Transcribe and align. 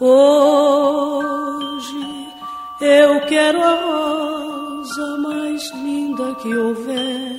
Hoje 0.00 1.96
eu 2.80 3.20
quero 3.26 3.60
a 3.60 3.74
rosa 3.74 5.18
mais 5.18 5.72
linda 5.74 6.36
que 6.36 6.54
houver 6.54 7.36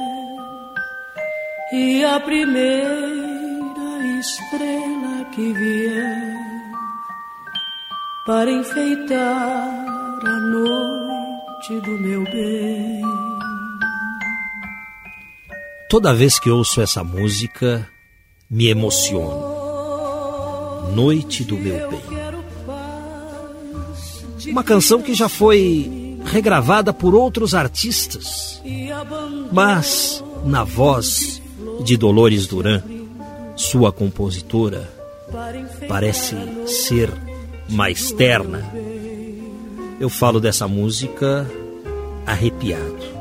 e 1.72 2.04
a 2.04 2.20
primeira 2.20 2.90
estrela 4.20 5.24
que 5.32 5.54
vier 5.54 6.36
para 8.26 8.52
enfeitar 8.52 10.20
a 10.26 10.40
noite 10.42 11.80
do 11.80 11.92
meu 11.92 12.26
bem. 12.26 13.02
Toda 15.90 16.14
vez 16.14 16.38
que 16.38 16.50
ouço 16.50 16.82
essa 16.82 17.06
música, 17.06 17.90
me 18.52 18.68
emociono. 18.68 19.48
Noite 20.94 21.46
do 21.46 21.56
meu 21.56 21.90
bem. 21.90 22.19
Uma 24.48 24.64
canção 24.64 25.02
que 25.02 25.14
já 25.14 25.28
foi 25.28 26.18
regravada 26.26 26.94
por 26.94 27.16
outros 27.16 27.54
artistas, 27.54 28.62
mas 29.52 30.24
na 30.46 30.64
voz 30.64 31.42
de 31.84 31.98
Dolores 31.98 32.48
Duran, 32.48 32.82
sua 33.56 33.92
compositora, 33.92 34.90
parece 35.88 36.36
ser 36.66 37.12
mais 37.70 38.12
terna. 38.12 38.66
Eu 40.00 40.10
falo 40.10 40.40
dessa 40.40 40.68
música 40.68 41.50
arrepiado. 42.26 43.20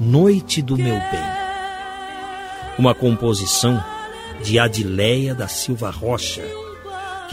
Noite 0.00 0.62
do 0.62 0.76
meu 0.76 0.94
bem. 0.94 1.34
Uma 2.78 2.94
composição 2.94 3.82
de 4.42 4.58
Adileia 4.58 5.34
da 5.34 5.48
Silva 5.48 5.90
Rocha, 5.90 6.42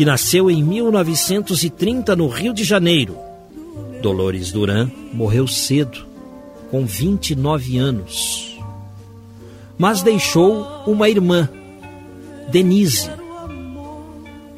que 0.01 0.05
nasceu 0.05 0.49
em 0.49 0.63
1930 0.63 2.15
no 2.15 2.27
Rio 2.27 2.55
de 2.55 2.63
Janeiro. 2.63 3.15
Dolores 4.01 4.51
Duran 4.51 4.89
morreu 5.13 5.45
cedo, 5.45 6.07
com 6.71 6.87
29 6.87 7.77
anos. 7.77 8.59
Mas 9.77 10.01
deixou 10.01 10.65
uma 10.87 11.07
irmã, 11.07 11.47
Denise, 12.49 13.11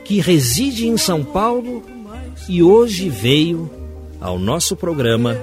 que 0.06 0.22
reside 0.22 0.88
em 0.88 0.96
São 0.96 1.26
Paulo 1.26 1.84
e 2.48 2.64
hoje 2.64 3.10
veio 3.10 3.70
ao 4.22 4.40
nosso 4.40 4.78
programa 4.78 5.36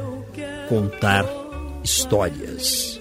contar 0.67 1.27
histórias. 1.85 2.99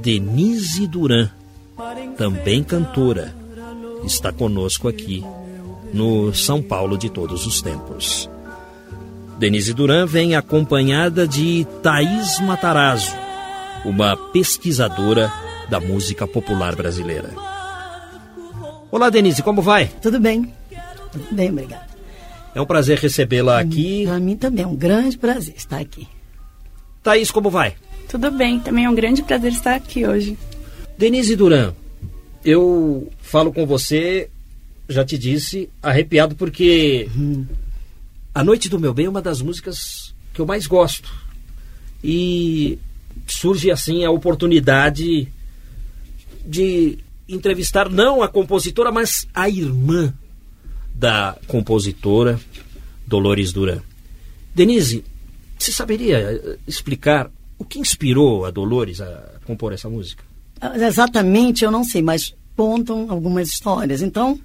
Denise 0.00 0.86
Duran, 0.86 1.28
também 2.16 2.62
cantora, 2.62 3.34
está 4.04 4.30
conosco 4.30 4.86
aqui 4.86 5.24
no 5.92 6.32
São 6.34 6.62
Paulo 6.62 6.96
de 6.96 7.10
todos 7.10 7.46
os 7.46 7.60
tempos. 7.60 8.28
Denise 9.38 9.72
Duran 9.72 10.06
vem 10.06 10.34
acompanhada 10.34 11.26
de 11.26 11.66
Thaís 11.82 12.38
Matarazzo, 12.40 13.14
uma 13.84 14.16
pesquisadora 14.16 15.32
da 15.70 15.80
música 15.80 16.26
popular 16.26 16.76
brasileira. 16.76 17.30
Olá, 18.90 19.08
Denise, 19.08 19.42
como 19.42 19.62
vai? 19.62 19.86
Tudo 20.02 20.20
bem. 20.20 20.52
Tudo 21.12 21.26
bem, 21.32 21.50
obrigada. 21.50 21.86
É 22.54 22.60
um 22.60 22.66
prazer 22.66 22.98
recebê-la 22.98 23.60
aqui. 23.60 24.04
Para 24.04 24.18
mim 24.18 24.36
também 24.36 24.64
é 24.64 24.66
um 24.66 24.76
grande 24.76 25.16
prazer 25.16 25.54
estar 25.56 25.78
aqui. 25.78 26.06
Thaís, 27.02 27.30
como 27.30 27.48
vai? 27.48 27.74
Tudo 28.08 28.30
bem, 28.30 28.58
também 28.58 28.84
é 28.84 28.90
um 28.90 28.94
grande 28.94 29.22
prazer 29.22 29.52
estar 29.52 29.74
aqui 29.74 30.06
hoje. 30.06 30.36
Denise 30.98 31.36
Duran, 31.36 31.72
eu 32.44 33.08
falo 33.20 33.52
com 33.52 33.64
você, 33.64 34.28
já 34.90 35.04
te 35.04 35.16
disse, 35.16 35.68
arrepiado 35.82 36.34
porque 36.34 37.08
hum. 37.16 37.46
A 38.32 38.44
Noite 38.44 38.68
do 38.68 38.78
Meu 38.78 38.94
Bem 38.94 39.06
é 39.06 39.08
uma 39.08 39.20
das 39.20 39.42
músicas 39.42 40.14
que 40.32 40.40
eu 40.40 40.46
mais 40.46 40.66
gosto. 40.66 41.12
E 42.02 42.78
surge 43.26 43.70
assim 43.70 44.04
a 44.04 44.10
oportunidade 44.10 45.28
de 46.46 46.98
entrevistar 47.28 47.88
não 47.88 48.22
a 48.22 48.28
compositora, 48.28 48.92
mas 48.92 49.26
a 49.34 49.48
irmã 49.48 50.14
da 50.94 51.36
compositora, 51.46 52.40
Dolores 53.06 53.52
Duran. 53.52 53.80
Denise, 54.54 55.04
você 55.58 55.72
saberia 55.72 56.18
eh, 56.18 56.58
explicar 56.66 57.30
o 57.58 57.64
que 57.64 57.78
inspirou 57.78 58.44
a 58.44 58.50
Dolores 58.50 59.00
a 59.00 59.40
compor 59.44 59.72
essa 59.72 59.88
música? 59.88 60.24
Exatamente, 60.76 61.64
eu 61.64 61.70
não 61.70 61.82
sei, 61.82 62.02
mas 62.02 62.34
contam 62.56 63.10
algumas 63.10 63.48
histórias. 63.48 64.02
Então, 64.02 64.38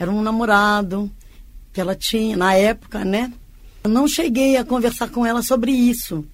era 0.00 0.10
um 0.10 0.22
namorado 0.22 1.10
que 1.74 1.80
ela 1.80 1.94
tinha 1.94 2.34
na 2.34 2.54
época, 2.54 3.04
né? 3.04 3.30
Eu 3.84 3.90
não 3.90 4.08
cheguei 4.08 4.56
a 4.56 4.64
conversar 4.64 5.10
com 5.10 5.26
ela 5.26 5.42
sobre 5.42 5.72
isso, 5.72 6.24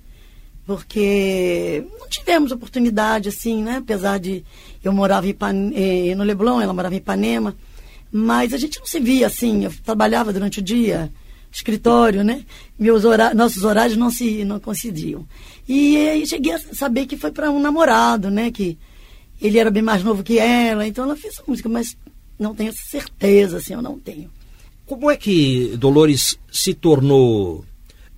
porque 0.65 1.85
não 1.99 2.09
tivemos 2.09 2.53
oportunidade, 2.53 3.29
assim, 3.29 3.65
né? 3.65 3.79
Apesar 3.79 4.21
de 4.21 4.45
eu 4.85 4.93
morava 4.93 5.27
eh, 5.29 6.15
no 6.15 6.23
Leblon, 6.23 6.61
ela 6.61 6.73
morava 6.73 6.95
em 6.95 6.99
Ipanema, 6.99 7.57
mas 8.13 8.55
a 8.55 8.57
gente 8.57 8.79
não 8.79 8.87
se 8.87 9.01
via 9.01 9.27
assim. 9.27 9.65
Eu 9.65 9.73
trabalhava 9.85 10.33
durante 10.33 10.61
o 10.61 10.63
dia, 10.63 11.11
escritório, 11.51 12.23
né? 12.23 12.45
Meus 12.79 13.05
horários, 13.05 13.37
nossos 13.37 13.65
horários 13.65 13.99
não 13.99 14.11
se 14.11 14.45
não 14.45 14.61
coincidiam. 14.61 15.27
E 15.69 15.97
aí 15.97 16.25
cheguei 16.25 16.53
a 16.53 16.59
saber 16.73 17.07
que 17.07 17.17
foi 17.17 17.33
para 17.33 17.51
um 17.51 17.59
namorado, 17.59 18.31
né? 18.31 18.53
Que 18.53 18.79
ele 19.43 19.59
era 19.59 19.73
bem 19.73 19.83
mais 19.83 20.05
novo 20.05 20.23
que 20.23 20.39
ela, 20.39 20.87
então 20.87 21.03
ela 21.03 21.17
fez 21.17 21.35
música, 21.49 21.69
mas 21.69 21.97
não 22.39 22.55
tenho 22.55 22.73
certeza, 22.73 23.59
assim, 23.59 23.75
eu 23.75 23.83
não 23.83 23.99
tenho. 23.99 24.31
Como 24.87 25.11
é 25.11 25.17
que 25.17 25.77
Dolores 25.77 26.39
se 26.51 26.73
tornou 26.73 27.65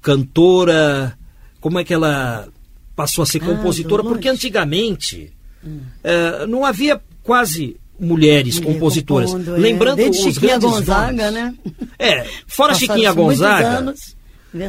cantora? 0.03 1.17
Como 1.61 1.79
é 1.79 1.85
que 1.85 1.95
ela 1.95 2.49
passou 2.95 3.23
a 3.23 3.27
ser 3.27 3.43
ah, 3.43 3.47
compositora? 3.47 4.03
Porque 4.03 4.29
antigamente 4.29 5.33
hum. 5.65 5.81
é, 6.05 6.47
não 6.47 6.65
havia 6.65 7.01
quase 7.23 7.77
mulheres 7.99 8.61
Mulher 8.61 8.73
compositoras. 8.73 9.31
Compondo, 9.31 9.57
é. 9.57 9.59
Lembrando 9.59 10.01
é. 10.01 10.09
os 10.09 10.17
Chiquinha 10.17 10.59
grandes 10.59 10.71
Gonzaga, 10.71 11.31
nomes. 11.31 11.33
né? 11.33 11.55
É, 11.99 12.27
fora 12.47 12.75
Chiquinha 12.75 13.13
Gonzaga. 13.13 13.95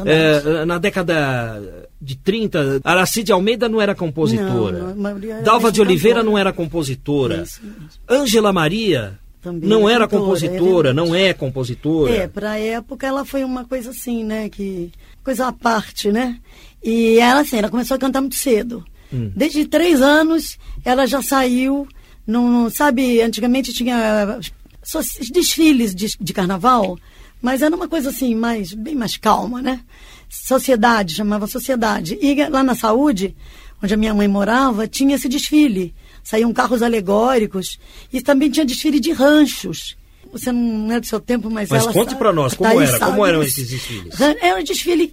É, 0.04 0.64
na 0.66 0.78
década 0.78 1.88
de 2.00 2.16
30, 2.16 2.80
Aracide 2.84 3.32
Almeida 3.32 3.68
não 3.68 3.80
era 3.80 3.94
compositora. 3.94 4.94
Não, 4.94 5.42
Dalva 5.42 5.72
de 5.72 5.80
Oliveira 5.80 6.18
cantora. 6.18 6.30
não 6.30 6.38
era 6.38 6.52
compositora. 6.52 7.44
Ângela 8.08 8.52
Maria 8.52 9.18
também 9.40 9.68
não 9.68 9.88
era 9.88 10.06
compositora, 10.06 10.92
não 10.92 11.14
é 11.14 11.32
compositora. 11.32 12.12
É, 12.12 12.28
para 12.28 12.52
a 12.52 12.58
época 12.58 13.06
ela 13.06 13.24
foi 13.24 13.42
uma 13.42 13.64
coisa 13.64 13.90
assim, 13.90 14.22
né, 14.22 14.48
que 14.48 14.92
coisa 15.24 15.48
à 15.48 15.52
parte, 15.52 16.12
né? 16.12 16.38
E 16.82 17.18
ela 17.18 17.40
assim, 17.40 17.58
ela 17.58 17.70
começou 17.70 17.94
a 17.94 17.98
cantar 17.98 18.20
muito 18.20 18.36
cedo. 18.36 18.84
Hum. 19.12 19.32
Desde 19.34 19.64
três 19.66 20.00
anos 20.00 20.58
ela 20.84 21.06
já 21.06 21.22
saiu, 21.22 21.88
não 22.26 22.68
sabe, 22.70 23.20
antigamente 23.20 23.72
tinha 23.72 24.38
desfiles 25.32 25.94
de, 25.94 26.08
de 26.20 26.32
carnaval, 26.32 26.98
mas 27.40 27.62
era 27.62 27.74
uma 27.74 27.88
coisa 27.88 28.10
assim 28.10 28.34
mais 28.34 28.74
bem 28.74 28.94
mais 28.94 29.16
calma, 29.16 29.62
né? 29.62 29.80
Sociedade 30.28 31.14
chamava 31.14 31.46
sociedade. 31.46 32.18
E 32.20 32.34
lá 32.48 32.62
na 32.62 32.74
saúde, 32.74 33.34
onde 33.82 33.94
a 33.94 33.96
minha 33.96 34.14
mãe 34.14 34.28
morava, 34.28 34.86
tinha 34.86 35.16
esse 35.16 35.28
desfile 35.28 35.94
saíam 36.22 36.52
carros 36.52 36.82
alegóricos 36.82 37.78
e 38.12 38.20
também 38.20 38.50
tinha 38.50 38.64
desfile 38.64 39.00
de 39.00 39.12
ranchos. 39.12 39.96
Você 40.32 40.52
não 40.52 40.92
é 40.92 41.00
do 41.00 41.06
seu 41.06 41.20
tempo, 41.20 41.50
mas, 41.50 41.68
mas 41.68 41.82
ela 41.82 41.92
conte 41.92 42.14
para 42.14 42.32
nós 42.32 42.54
como 42.54 42.80
era, 42.80 42.98
sabe, 42.98 43.10
como 43.10 43.26
eram 43.26 43.42
esses 43.42 43.68
desfiles? 43.68 44.20
Era 44.20 44.60
um 44.60 44.64
desfile 44.64 45.12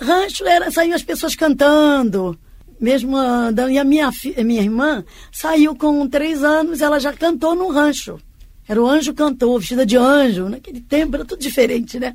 rancho, 0.00 0.44
era, 0.46 0.70
saíam 0.70 0.94
as 0.94 1.02
pessoas 1.02 1.34
cantando, 1.34 2.38
mesmo 2.80 3.16
andando. 3.16 3.70
E 3.70 3.78
a 3.78 3.84
minha, 3.84 4.10
minha 4.38 4.62
irmã 4.62 5.04
saiu 5.30 5.74
com 5.74 6.08
três 6.08 6.42
anos, 6.42 6.80
ela 6.80 6.98
já 6.98 7.12
cantou 7.12 7.54
no 7.54 7.68
rancho. 7.68 8.18
Era 8.66 8.82
o 8.82 8.86
anjo 8.86 9.12
cantor, 9.12 9.58
vestida 9.60 9.84
de 9.84 9.96
anjo. 9.96 10.48
Naquele 10.48 10.80
tempo 10.80 11.16
era 11.16 11.24
tudo 11.24 11.40
diferente, 11.40 12.00
né? 12.00 12.14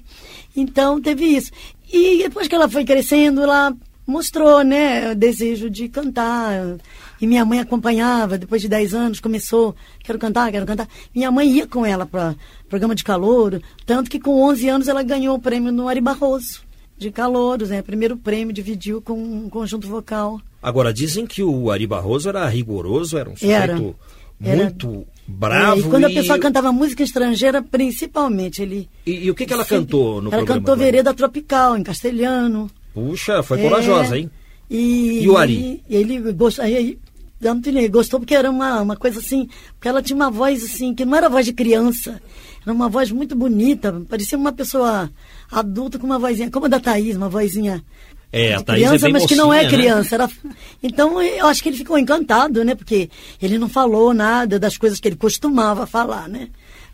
Então 0.56 1.00
teve 1.00 1.26
isso. 1.26 1.52
E 1.92 2.24
depois 2.24 2.48
que 2.48 2.56
ela 2.56 2.68
foi 2.68 2.84
crescendo, 2.84 3.44
ela 3.44 3.72
mostrou, 4.06 4.64
né, 4.64 5.12
o 5.12 5.16
desejo 5.16 5.70
de 5.70 5.88
cantar. 5.88 6.78
E 7.22 7.28
minha 7.28 7.44
mãe 7.44 7.60
acompanhava, 7.60 8.38
depois 8.38 8.62
de 8.62 8.70
10 8.70 8.94
anos, 8.94 9.20
começou, 9.20 9.76
quero 10.04 10.18
cantar, 10.18 10.52
quero 10.52 10.66
cantar. 10.66 10.88
Minha 11.14 11.30
mãe 11.30 11.50
ia 11.50 11.68
com 11.68 11.86
ela 11.86 12.06
para 12.06 12.36
programa 12.70 12.96
de 12.96 13.04
calor, 13.04 13.62
tanto 13.86 14.10
que 14.10 14.20
com 14.20 14.42
11 14.44 14.70
anos 14.70 14.88
ela 14.88 15.04
ganhou 15.04 15.36
o 15.36 15.42
prêmio 15.42 15.72
no 15.72 15.90
Ari 15.90 16.00
Barroso, 16.00 16.62
de 16.98 17.12
calouros, 17.12 17.70
né? 17.70 17.82
Primeiro 17.82 18.16
prêmio, 18.16 18.54
dividiu 18.54 19.02
com 19.02 19.14
um 19.14 19.50
conjunto 19.50 19.88
vocal. 19.88 20.40
Agora, 20.62 20.94
dizem 20.94 21.26
que 21.26 21.44
o 21.44 21.70
Ari 21.72 21.88
Barroso 21.88 22.30
era 22.30 22.48
rigoroso, 22.48 23.18
era 23.18 23.30
um 23.30 23.36
sujeito 23.36 23.54
era, 23.54 23.76
muito 23.76 24.88
era, 24.90 25.06
bravo. 25.28 25.82
É, 25.82 25.86
e 25.86 25.90
quando 25.90 26.06
a 26.06 26.10
pessoa 26.10 26.40
cantava 26.40 26.72
música 26.72 27.04
estrangeira, 27.04 27.62
principalmente, 27.62 28.62
ele... 28.62 28.90
E, 29.06 29.26
e 29.26 29.32
o 29.32 29.36
que, 29.36 29.46
que 29.46 29.54
ela 29.54 29.66
cantou 29.66 30.22
no 30.22 30.30
ela 30.30 30.38
programa? 30.38 30.52
Ela 30.52 30.60
cantou 30.60 30.78
Vereda 30.78 31.14
Tropical, 31.14 31.78
em 31.78 31.84
castelhano. 31.84 32.70
Puxa, 32.94 33.44
foi 33.44 33.62
corajosa, 33.62 34.16
é, 34.16 34.20
hein? 34.20 34.32
E, 34.70 35.24
e 35.24 35.30
o 35.30 35.38
Ari? 35.38 35.82
E 35.90 35.96
ele, 35.96 36.16
ele, 36.16 37.00
da 37.40 37.52
Antônia. 37.52 37.88
Gostou 37.88 38.20
porque 38.20 38.36
era 38.36 38.50
uma, 38.50 38.82
uma 38.82 38.96
coisa 38.96 39.20
assim, 39.20 39.50
porque 39.74 39.88
ela 39.88 40.02
tinha 40.02 40.16
uma 40.16 40.30
voz 40.30 40.64
assim, 40.64 40.94
que 40.94 41.06
não 41.06 41.16
era 41.16 41.30
voz 41.30 41.46
de 41.46 41.54
criança, 41.54 42.22
era 42.62 42.74
uma 42.74 42.90
voz 42.90 43.12
muito 43.12 43.36
bonita, 43.36 44.02
parecia 44.10 44.38
uma 44.38 44.52
pessoa 44.52 45.10
adulta 45.52 45.98
com 45.98 46.06
uma 46.06 46.20
vozinha, 46.20 46.52
como 46.52 46.66
a 46.66 46.70
da 46.70 46.80
Thaís, 46.80 47.16
uma 47.16 47.30
vozinha 47.30 47.84
É, 48.32 48.54
a 48.54 48.62
Thaís 48.62 48.84
é 48.84 48.86
criança, 48.88 49.06
bem 49.06 49.14
mas 49.14 49.26
que 49.26 49.36
não 49.36 49.54
é 49.54 49.64
mocinha, 49.64 49.72
né? 49.72 49.78
criança. 49.78 50.16
Era... 50.16 50.30
Então 50.84 51.22
eu 51.22 51.48
acho 51.48 51.64
que 51.64 51.70
ele 51.70 51.78
ficou 51.78 51.98
encantado, 51.98 52.64
né? 52.64 52.76
Porque 52.76 53.10
ele 53.42 53.58
não 53.58 53.70
falou 53.70 54.14
nada 54.14 54.60
das 54.60 54.78
coisas 54.78 55.00
que 55.00 55.08
ele 55.08 55.16
costumava 55.16 55.86
falar, 55.86 56.28
né? 56.28 56.50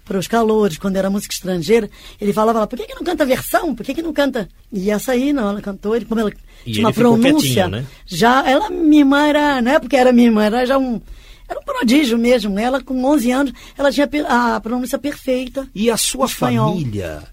Para 0.05 0.19
os 0.19 0.27
calores, 0.27 0.77
quando 0.77 0.95
era 0.97 1.09
música 1.09 1.33
estrangeira, 1.33 1.89
ele 2.21 2.31
falava 2.31 2.59
lá, 2.59 2.67
por 2.67 2.77
que, 2.77 2.85
que 2.85 2.93
não 2.93 3.03
canta 3.03 3.25
versão? 3.25 3.73
Por 3.73 3.83
que, 3.83 3.93
que 3.93 4.03
não 4.03 4.13
canta? 4.13 4.47
E 4.71 4.91
essa 4.91 5.13
aí, 5.13 5.33
não, 5.33 5.49
ela 5.49 5.61
cantou, 5.61 5.95
ele, 5.95 6.05
como 6.05 6.21
ela 6.21 6.31
E 6.65 6.71
tinha 6.71 6.85
uma 6.85 6.93
pronúncia, 6.93 7.67
né? 7.67 7.85
já, 8.05 8.47
ela, 8.47 8.69
minha 8.69 9.01
irmã 9.01 9.25
era, 9.25 9.61
não 9.63 9.71
é 9.71 9.79
porque 9.79 9.95
era 9.95 10.13
minha 10.13 10.27
irmã, 10.27 10.43
era 10.43 10.63
já 10.63 10.77
um, 10.77 11.01
era 11.49 11.59
um 11.59 11.63
prodígio 11.63 12.17
mesmo. 12.19 12.59
Ela, 12.59 12.83
com 12.83 13.03
11 13.03 13.31
anos, 13.31 13.53
ela 13.77 13.91
tinha 13.91 14.07
a 14.27 14.59
pronúncia 14.59 14.99
perfeita. 14.99 15.67
E 15.73 15.89
a 15.89 15.97
sua 15.97 16.27
família 16.27 17.23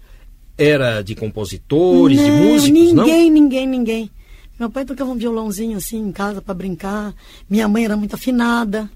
era 0.57 1.01
de 1.01 1.15
compositores, 1.15 2.17
de 2.19 2.27
Não, 2.29 2.37
músicos, 2.37 2.93
não? 2.93 3.03
ninguém, 3.05 3.29
ninguém, 3.31 3.67
ninguém. 3.67 4.11
Meu 4.59 4.69
pai 4.69 4.85
tocava 4.85 5.11
um 5.11 5.15
violãozinho 5.15 5.77
assim 5.77 5.97
em 5.97 6.11
casa 6.11 6.41
para 6.41 6.53
brincar. 6.53 7.13
Minha 7.49 7.67
mãe 7.67 7.85
era 7.85 7.97
muito 7.97 8.15
afinada. 8.15 8.89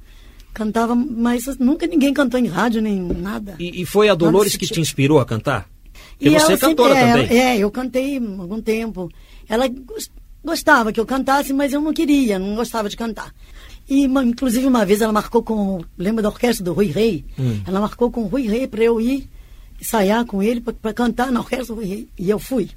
Cantava, 0.57 0.95
mas 0.95 1.45
nunca 1.59 1.85
ninguém 1.85 2.11
cantou 2.11 2.39
em 2.39 2.47
rádio 2.47 2.81
nem 2.81 2.99
nada. 2.99 3.55
E, 3.59 3.81
e 3.81 3.85
foi 3.85 4.09
a 4.09 4.15
Dolores 4.15 4.55
que 4.57 4.65
te 4.65 4.81
inspirou 4.81 5.19
a 5.19 5.25
cantar? 5.25 5.69
Porque 6.13 6.29
E 6.29 6.29
você 6.31 6.35
é 6.35 6.39
ela 6.39 6.47
sempre- 6.47 6.67
cantora 6.69 6.95
é, 6.97 7.11
também. 7.11 7.37
É, 7.39 7.57
eu 7.59 7.69
cantei 7.69 8.17
algum 8.17 8.59
tempo. 8.59 9.07
Ela 9.47 9.67
gos- 9.67 10.09
gostava 10.43 10.91
que 10.91 10.99
eu 10.99 11.05
cantasse, 11.05 11.53
mas 11.53 11.73
eu 11.73 11.79
não 11.79 11.93
queria, 11.93 12.39
não 12.39 12.55
gostava 12.55 12.89
de 12.89 12.97
cantar. 12.97 13.31
E, 13.87 14.05
inclusive, 14.05 14.65
uma 14.65 14.83
vez 14.83 14.99
ela 14.99 15.13
marcou 15.13 15.43
com. 15.43 15.79
Lembra 15.95 16.23
da 16.23 16.29
orquestra 16.29 16.65
do 16.65 16.73
Rui 16.73 16.87
Rei? 16.87 17.23
Hum. 17.37 17.61
Ela 17.67 17.79
marcou 17.79 18.09
com 18.09 18.23
o 18.23 18.27
Rui 18.27 18.47
Rei 18.47 18.65
para 18.65 18.83
eu 18.83 18.99
ir 18.99 19.29
ensaiar 19.79 20.25
com 20.25 20.41
ele 20.41 20.59
para 20.59 20.91
cantar 20.91 21.31
na 21.31 21.39
orquestra 21.41 21.67
do 21.67 21.75
Rui 21.75 21.85
Rei. 21.85 22.07
E 22.17 22.29
eu 22.31 22.39
fui. 22.39 22.67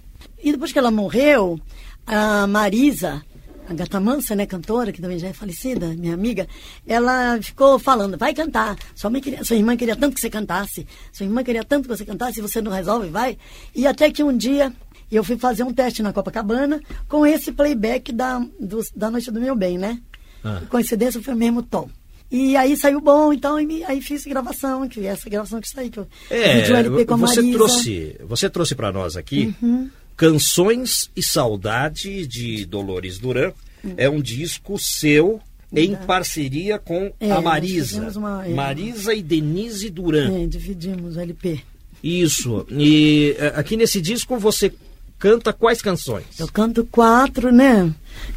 E 0.45 0.53
depois 0.53 0.71
que 0.71 0.79
ela 0.79 0.91
morreu, 0.91 1.59
a 2.07 2.47
Marisa, 2.47 3.23
a 3.71 3.75
Gata 3.75 4.01
Mansa, 4.01 4.35
né, 4.35 4.47
cantora, 4.47 4.91
que 4.93 5.01
também 5.01 5.19
já 5.19 5.29
é 5.29 5.33
falecida, 5.33 5.87
minha 5.89 6.13
amiga, 6.15 6.49
ela 6.87 7.39
ficou 7.41 7.79
falando, 7.79 8.19
vai 8.19 8.35
cantar. 8.35 8.77
Sua, 8.95 9.09
mãe 9.11 9.21
queria, 9.21 9.45
sua 9.45 9.57
irmã 9.57 9.77
queria 9.77 9.95
tanto 9.95 10.15
que 10.15 10.21
você 10.21 10.29
cantasse. 10.29 10.87
Sua 11.13 11.25
irmã 11.25 11.43
queria 11.45 11.63
tanto 11.65 11.89
que 11.89 11.97
você 11.97 12.05
cantasse, 12.05 12.41
você 12.41 12.61
não 12.61 12.73
resolve, 12.73 13.09
vai. 13.09 13.39
E 13.75 13.87
até 13.87 14.11
que 14.11 14.23
um 14.25 14.37
dia 14.37 14.73
eu 15.11 15.23
fui 15.23 15.37
fazer 15.39 15.63
um 15.63 15.73
teste 15.73 16.03
na 16.03 16.13
Copacabana 16.13 16.81
com 17.09 17.25
esse 17.25 17.53
playback 17.53 18.13
da, 18.13 18.41
do- 18.59 18.85
da 18.95 19.11
Noite 19.11 19.31
do 19.31 19.41
Meu 19.41 19.55
Bem, 19.55 19.79
né? 19.79 20.01
Ah. 20.43 20.63
Coincidência 20.69 21.23
foi 21.23 21.35
o 21.35 21.37
mesmo 21.37 21.63
tom. 21.63 21.89
E 22.33 22.57
aí 22.57 22.77
saiu 22.77 23.01
bom, 23.01 23.33
então, 23.33 23.61
e 23.61 23.83
aí 23.85 24.01
fiz 24.01 24.25
gravação, 24.25 24.89
que 24.89 25.01
é 25.01 25.11
essa 25.11 25.29
gravação 25.29 25.61
que 25.61 25.67
está 25.67 25.81
aí, 25.81 25.91
que 25.91 25.99
eu 25.99 26.07
É, 26.31 26.61
LP 26.61 27.05
com 27.05 27.15
a 27.15 27.17
você 27.17 27.41
Marisa. 27.43 27.59
trouxe, 27.59 28.17
você 28.25 28.49
trouxe 28.49 28.75
para 28.77 28.93
nós 28.93 29.17
aqui 29.17 29.53
Uhum. 29.61 29.91
Canções 30.25 31.11
e 31.17 31.23
Saudade 31.23 32.27
de 32.27 32.67
Dolores 32.67 33.19
Duran. 33.19 33.53
É 33.97 34.07
um 34.07 34.21
disco 34.21 34.79
seu 34.79 35.41
em 35.75 35.97
parceria 35.97 36.79
com 36.79 37.11
É, 37.19 37.31
a 37.33 37.41
Marisa. 37.41 38.07
uma- 38.19 38.47
é. 38.47 38.53
Marisa 38.53 39.15
e 39.15 39.23
Denise 39.23 39.89
Duran. 39.89 40.43
É, 40.43 40.47
dividimos 40.47 41.17
o 41.17 41.21
LP. 41.21 41.63
Isso. 42.05 42.67
E 42.69 43.35
é, 43.39 43.47
aqui 43.57 43.79
nesse 43.79 43.99
disco 43.99 44.39
você 44.39 44.71
canta 45.19 45.55
quais 45.55 45.81
canções? 45.81 46.27
Eu 46.39 46.49
canto 46.49 46.85
quatro, 46.85 47.51
né? 47.51 47.91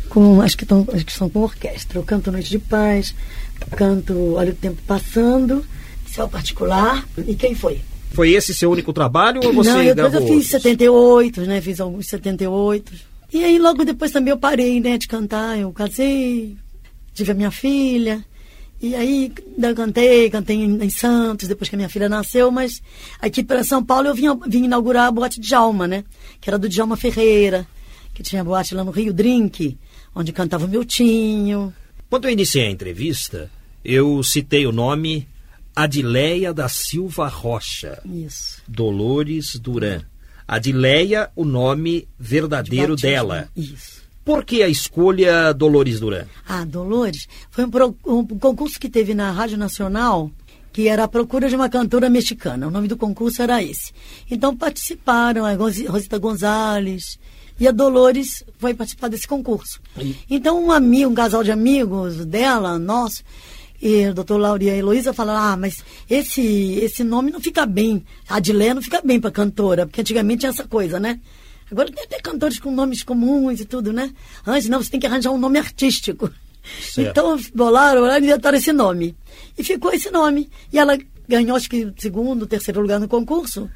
Com, 0.07 0.39
acho, 0.39 0.57
que 0.57 0.65
tão, 0.65 0.87
acho 0.93 1.05
que 1.05 1.11
são 1.11 1.29
com 1.29 1.39
orquestra. 1.41 1.99
Eu 1.99 2.03
canto 2.03 2.31
Noite 2.31 2.49
de 2.49 2.59
Paz, 2.59 3.13
canto 3.75 4.35
Olha 4.35 4.53
o 4.53 4.55
Tempo 4.55 4.81
Passando, 4.87 5.65
Céu 6.09 6.29
Particular. 6.29 7.05
E 7.27 7.35
quem 7.35 7.53
foi? 7.53 7.81
Foi 8.13 8.31
esse 8.31 8.53
seu 8.53 8.71
único 8.71 8.93
trabalho 8.93 9.41
ou 9.43 9.51
você 9.53 9.71
Não, 9.71 9.79
depois 9.79 9.95
gravou 9.95 10.21
eu 10.21 10.27
fiz 10.27 10.35
outros? 10.35 10.49
78, 10.51 11.41
né? 11.41 11.61
Fiz 11.61 11.79
alguns 11.79 12.07
78. 12.07 12.93
E 13.33 13.43
aí 13.43 13.57
logo 13.57 13.83
depois 13.83 14.11
também 14.11 14.31
eu 14.31 14.37
parei, 14.37 14.79
né, 14.79 14.97
de 14.97 15.07
cantar. 15.07 15.57
Eu 15.57 15.71
casei, 15.71 16.55
tive 17.13 17.31
a 17.31 17.35
minha 17.35 17.49
filha. 17.49 18.23
E 18.79 18.93
aí 18.95 19.31
eu 19.57 19.75
cantei, 19.75 20.29
cantei 20.29 20.57
em, 20.57 20.89
Santos, 20.89 21.47
depois 21.47 21.69
que 21.69 21.75
a 21.75 21.77
minha 21.77 21.89
filha 21.89 22.09
nasceu, 22.09 22.51
mas 22.51 22.83
aqui 23.19 23.41
para 23.41 23.63
São 23.63 23.83
Paulo 23.83 24.09
eu 24.09 24.13
vim, 24.13 24.27
vim 24.45 24.65
inaugurar 24.65 25.07
a 25.07 25.11
boate 25.11 25.39
de 25.39 25.47
Djalma, 25.47 25.87
né? 25.87 26.03
Que 26.39 26.49
era 26.49 26.59
do 26.59 26.67
Djalma 26.67 26.97
Ferreira, 26.97 27.65
que 28.13 28.21
tinha 28.21 28.43
boate 28.43 28.75
lá 28.75 28.83
no 28.83 28.91
Rio 28.91 29.13
Drink, 29.13 29.77
onde 30.13 30.33
cantava 30.33 30.65
o 30.65 30.67
Miltinho. 30.67 31.73
Quando 32.09 32.25
eu 32.25 32.31
iniciei 32.31 32.67
a 32.67 32.69
entrevista, 32.69 33.49
eu 33.85 34.21
citei 34.21 34.67
o 34.67 34.71
nome 34.71 35.27
Adileia 35.75 36.53
da 36.53 36.67
Silva 36.69 37.27
Rocha. 37.27 38.01
Isso. 38.05 38.61
Dolores 38.67 39.55
Duran. 39.59 40.01
Adileia, 40.47 41.31
o 41.35 41.45
nome 41.45 42.07
verdadeiro 42.19 42.89
Batismo. 42.93 43.09
dela. 43.09 43.49
Isso. 43.55 44.03
Por 44.25 44.45
que 44.45 44.61
a 44.63 44.69
escolha 44.69 45.53
Dolores 45.53 45.99
Duran? 45.99 46.25
Ah, 46.47 46.63
Dolores, 46.63 47.27
foi 47.49 47.65
um, 47.65 47.69
pro- 47.69 47.97
um 48.05 48.25
concurso 48.25 48.79
que 48.79 48.89
teve 48.89 49.13
na 49.13 49.31
Rádio 49.31 49.57
Nacional, 49.57 50.29
que 50.71 50.87
era 50.87 51.03
a 51.03 51.07
procura 51.07 51.49
de 51.49 51.55
uma 51.55 51.69
cantora 51.69 52.09
mexicana. 52.09 52.67
O 52.67 52.71
nome 52.71 52.87
do 52.87 52.95
concurso 52.97 53.41
era 53.41 53.61
esse. 53.63 53.91
Então 54.29 54.55
participaram 54.55 55.43
a 55.45 55.53
Rosita 55.53 56.17
Gonzalez 56.17 57.19
e 57.59 57.67
a 57.67 57.71
Dolores 57.71 58.43
foi 58.57 58.73
participar 58.73 59.09
desse 59.09 59.27
concurso. 59.27 59.79
Então 60.29 60.63
um 60.63 60.71
amigo, 60.71 61.11
um 61.11 61.15
casal 61.15 61.43
de 61.43 61.51
amigos 61.51 62.25
dela, 62.25 62.79
nosso, 62.79 63.23
e 63.85 64.07
o 64.07 64.13
doutor 64.13 64.37
Laura 64.37 64.63
e 64.63 64.69
Heloísa 64.69 65.11
falaram, 65.11 65.41
ah, 65.41 65.57
mas 65.57 65.83
esse, 66.09 66.79
esse 66.81 67.03
nome 67.03 67.31
não 67.31 67.41
fica 67.41 67.65
bem. 67.65 68.01
Adilé 68.29 68.73
não 68.73 68.81
fica 68.81 69.01
bem 69.01 69.19
para 69.19 69.29
cantora, 69.29 69.85
porque 69.85 69.99
antigamente 69.99 70.39
tinha 70.39 70.51
essa 70.51 70.65
coisa, 70.65 71.01
né? 71.01 71.19
Agora 71.69 71.91
tem 71.91 72.05
até 72.05 72.17
cantores 72.21 72.59
com 72.59 72.71
nomes 72.71 73.03
comuns 73.03 73.59
e 73.59 73.65
tudo, 73.65 73.91
né? 73.91 74.09
Antes 74.47 74.69
não, 74.69 74.81
você 74.81 74.89
tem 74.89 75.01
que 75.01 75.05
arranjar 75.05 75.31
um 75.31 75.37
nome 75.37 75.59
artístico. 75.59 76.31
Certo. 76.81 77.09
Então 77.09 77.37
bolaram, 77.53 78.07
e 78.07 78.19
inventaram 78.19 78.57
esse 78.57 78.71
nome. 78.71 79.17
E 79.57 79.63
ficou 79.65 79.91
esse 79.91 80.09
nome. 80.09 80.49
E 80.71 80.79
ela 80.79 80.97
ganhou, 81.27 81.57
acho 81.57 81.69
que, 81.69 81.91
segundo, 81.97 82.47
terceiro 82.47 82.79
lugar 82.79 83.01
no 83.01 83.09
concurso. 83.09 83.69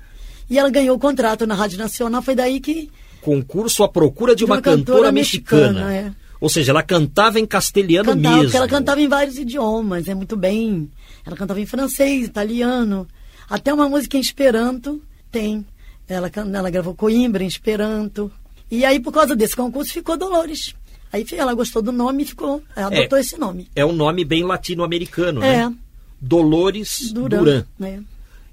E 0.49 0.57
ela 0.57 0.69
ganhou 0.69 0.95
o 0.95 0.99
contrato 0.99 1.45
na 1.45 1.53
Rádio 1.53 1.77
Nacional. 1.79 2.21
Foi 2.21 2.33
daí 2.33 2.61
que. 2.61 2.89
Concurso 3.19 3.83
à 3.83 3.89
procura 3.89 4.33
de 4.33 4.39
De 4.39 4.45
uma, 4.45 4.55
uma 4.55 4.61
cantora, 4.61 4.85
cantora 4.85 5.11
mexicana. 5.11 5.85
mexicana, 5.85 5.93
é. 5.93 6.26
Ou 6.39 6.49
seja, 6.49 6.71
ela 6.71 6.83
cantava 6.83 7.39
em 7.39 7.45
castelhano 7.45 8.09
cantava, 8.13 8.35
mesmo. 8.35 8.43
porque 8.43 8.57
ela 8.57 8.67
cantava 8.67 9.01
em 9.01 9.07
vários 9.07 9.37
idiomas, 9.37 10.07
é 10.07 10.13
muito 10.13 10.35
bem. 10.35 10.89
Ela 11.25 11.35
cantava 11.35 11.59
em 11.59 11.65
francês, 11.65 12.25
italiano. 12.27 13.07
Até 13.49 13.73
uma 13.73 13.89
música 13.89 14.17
em 14.17 14.21
Esperanto 14.21 15.01
tem. 15.31 15.65
Ela, 16.07 16.31
ela 16.53 16.69
gravou 16.69 16.93
Coimbra 16.95 17.43
em 17.43 17.47
Esperanto. 17.47 18.31
E 18.69 18.85
aí, 18.85 18.99
por 18.99 19.11
causa 19.13 19.35
desse 19.35 19.55
concurso, 19.55 19.91
ficou 19.93 20.15
Dolores. 20.17 20.73
Aí 21.11 21.25
ela 21.31 21.53
gostou 21.53 21.81
do 21.81 21.91
nome 21.91 22.23
e 22.23 22.25
ficou, 22.25 22.61
adotou 22.75 23.17
É. 23.17 23.21
esse 23.21 23.37
nome. 23.37 23.69
É 23.75 23.85
um 23.85 23.93
nome 23.93 24.23
bem 24.25 24.43
latino-americano, 24.43 25.41
É. 25.41 25.65
né? 25.67 25.73
Dolores 26.21 27.11
Duran. 27.13 27.37
Duran. 27.39 27.65
né? 27.79 28.03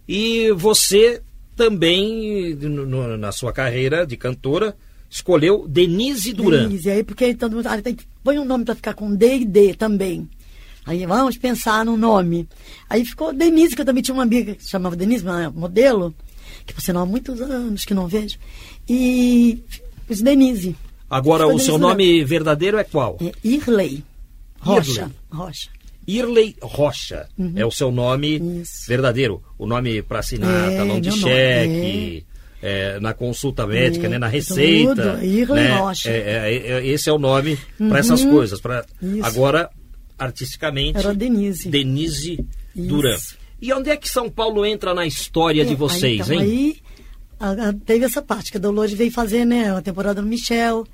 E 0.09 0.53
você 0.53 1.21
também, 1.57 2.55
no- 2.55 3.17
na 3.17 3.33
sua 3.33 3.53
carreira 3.53 4.07
de 4.07 4.17
cantora, 4.17 4.77
escolheu 5.11 5.67
Denise 5.69 6.33
Duran. 6.33 6.69
Denise, 6.69 6.91
aí 6.91 7.05
porque 7.05 7.35
todo 7.35 7.57
mundo 7.57 7.67
ah, 7.67 7.81
tem 7.81 7.95
que 7.95 8.05
põe 8.23 8.39
um 8.39 8.45
nome 8.45 8.65
para 8.65 8.75
ficar 8.75 8.95
com 8.95 9.15
D 9.15 9.37
e 9.39 9.45
D 9.45 9.75
também. 9.75 10.29
Aí 10.87 11.07
vamos 11.07 11.37
pensar 11.39 11.85
no 11.85 11.97
nome. 11.97 12.47
Aí 12.91 13.05
ficou 13.05 13.33
Denise, 13.33 13.75
que 13.75 13.81
eu 13.81 13.87
também 13.87 14.03
tinha 14.03 14.15
uma 14.15 14.23
amiga 14.23 14.55
que 14.55 14.63
se 14.65 14.71
chamava 14.71 14.95
Denise, 14.97 15.25
uma 15.25 15.51
modelo, 15.51 16.15
que 16.67 16.75
por 16.75 16.83
sinal 16.83 17.05
há 17.05 17.07
muitos 17.07 17.41
anos 17.41 17.85
que 17.85 17.95
não 17.95 18.07
vejo. 18.07 18.37
E 18.89 19.63
fiz 20.07 20.21
Denise. 20.21 20.77
Agora, 21.09 21.47
o 21.47 21.59
seu 21.59 21.75
Denise 21.75 21.79
nome 21.79 22.25
verdadeiro 22.25 22.77
é 22.77 22.85
qual? 22.85 23.17
É 23.21 23.33
Irley. 23.43 24.05
Rocha. 24.61 24.91
Irley. 25.03 25.13
Rocha. 25.31 25.71
Irley 26.07 26.57
Rocha 26.61 27.29
é 27.57 27.65
o 27.65 27.71
seu 27.71 27.91
nome 27.91 28.39
Uhum. 28.39 28.61
Isso. 28.61 28.85
verdadeiro. 28.87 29.43
O 29.59 29.67
nome 29.67 30.03
para 30.03 30.19
assinar 30.19 30.71
É, 30.73 30.77
talão 30.77 31.01
de 31.01 31.11
cheque, 31.13 32.25
é, 32.27 32.34
na 33.01 33.13
consulta 33.13 33.67
médica, 33.67 34.07
É, 34.07 34.09
né, 34.11 34.19
na 34.19 34.27
tudo, 34.29 34.35
receita. 34.35 35.21
Irley 35.25 35.65
né? 35.65 35.77
Rocha. 35.77 36.09
É, 36.11 36.19
é, 36.19 36.55
é, 36.79 36.87
esse 36.87 37.09
é 37.09 37.13
o 37.13 37.19
nome 37.19 37.59
para 37.89 37.99
essas 37.99 38.25
coisas. 38.25 38.61
Pra... 38.61 38.85
Isso. 39.03 39.25
Agora, 39.25 39.69
artisticamente, 40.19 40.99
Era 40.99 41.15
Denise. 41.15 41.69
Denise 41.69 42.33
Isso. 42.75 42.87
Duran. 42.89 43.17
E 43.61 43.73
onde 43.73 43.91
é 43.91 43.97
que 43.97 44.09
São 44.09 44.29
Paulo 44.29 44.65
entra 44.65 44.95
na 44.95 45.07
história 45.07 45.65
de 45.65 45.73
É, 45.73 45.77
vocês, 45.77 46.31
aí, 46.31 46.37
então, 46.37 46.47
hein? 46.47 46.77
Aí 47.41 47.57
a- 47.59 47.69
a- 47.69 47.73
teve 47.73 48.05
essa 48.05 48.23
parte 48.23 48.51
que 48.51 48.57
a 48.57 48.61
Dolores 48.61 48.95
veio 48.95 49.11
fazer, 49.11 49.45
né, 49.45 49.73
uma 49.73 49.83
temporada 49.83 50.21
no 50.23 50.29
Michel. 50.29 50.87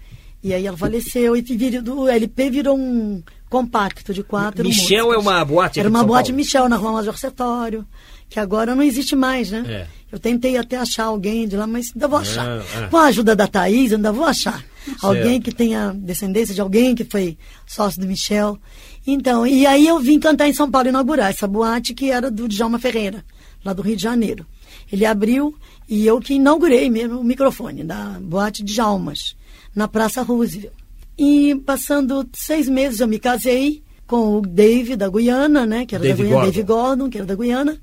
E 0.43 0.55
aí 0.55 0.67
ela 0.67 0.77
faleceu 0.77 1.37
e 1.37 1.43
virou, 1.43 1.83
do 1.83 2.09
LP 2.09 2.49
virou 2.51 2.75
um 2.79 3.23
compacto 3.51 4.15
de 4.15 4.23
quatro 4.23 4.65
Michel 4.65 5.07
músicas. 5.09 5.27
é 5.27 5.29
uma 5.29 5.45
boate 5.45 5.81
Era 5.81 5.89
uma 5.89 6.03
boate? 6.03 6.33
Michel 6.33 6.67
na 6.69 6.77
Rua 6.77 6.93
Major 6.93 7.19
Sertório, 7.19 7.85
que 8.29 8.41
agora 8.41 8.75
não 8.75 8.83
existe 8.83 9.15
mais, 9.15 9.51
né? 9.51 9.65
É. 9.69 9.87
Eu 10.13 10.19
tentei 10.19 10.57
até 10.57 10.77
achar 10.77 11.05
alguém 11.05 11.47
de 11.47 11.57
lá, 11.57 11.67
mas 11.67 11.93
ainda 11.95 12.09
vou 12.09 12.19
achar. 12.19 12.47
Ah, 12.47 12.63
ah. 12.77 12.89
Com 12.89 12.97
a 12.97 13.05
ajuda 13.05 13.37
da 13.37 13.47
Thaís, 13.47 13.93
ainda 13.93 14.13
vou 14.13 14.25
achar. 14.25 14.65
Alguém 15.03 15.41
que 15.41 15.53
tenha 15.53 15.93
descendência 15.95 16.55
de 16.55 16.61
alguém 16.61 16.95
que 16.95 17.05
foi 17.05 17.37
sócio 17.67 18.01
do 18.01 18.07
Michel. 18.07 18.59
Então, 19.07 19.47
e 19.47 19.67
aí 19.67 19.87
eu 19.87 19.99
vim 20.01 20.19
cantar 20.19 20.49
em 20.49 20.53
São 20.53 20.71
Paulo, 20.71 20.89
inaugurar 20.89 21.31
essa 21.31 21.47
boate 21.47 21.95
que 21.95 22.11
era 22.11 22.31
do 22.31 22.49
Djalma 22.49 22.79
Ferreira, 22.79 23.25
lá 23.65 23.73
do 23.73 23.83
Rio 23.83 23.97
de 23.97 24.03
Janeiro. 24.03 24.47
Ele 24.91 25.07
abriu 25.07 25.55
e 25.89 26.07
eu 26.07 26.21
que 26.21 26.35
inaugurei 26.35 26.91
mesmo 26.91 27.21
o 27.21 27.25
microfone 27.25 27.85
da 27.85 28.19
boate 28.21 28.65
de 28.65 28.73
Jalmas, 28.73 29.37
na 29.75 29.87
Praça 29.87 30.23
Roosevelt. 30.23 30.73
E 31.17 31.55
passando 31.67 32.29
seis 32.33 32.69
meses 32.69 33.01
eu 33.01 33.07
me 33.07 33.19
casei 33.19 33.83
com 34.07 34.39
o 34.39 34.41
Dave 34.41 34.97
da 34.97 35.09
Guiana, 35.09 35.67
né? 35.67 35.87
Que 35.87 35.95
era 35.95 36.03
Dave 36.03 36.23
da 36.23 36.25
Guiana, 36.25 36.35
Gordon. 36.35 36.51
Dave 36.51 36.67
Gordon, 36.67 37.11
que 37.11 37.19
era 37.19 37.27
da 37.27 37.35
Guiana. 37.37 37.81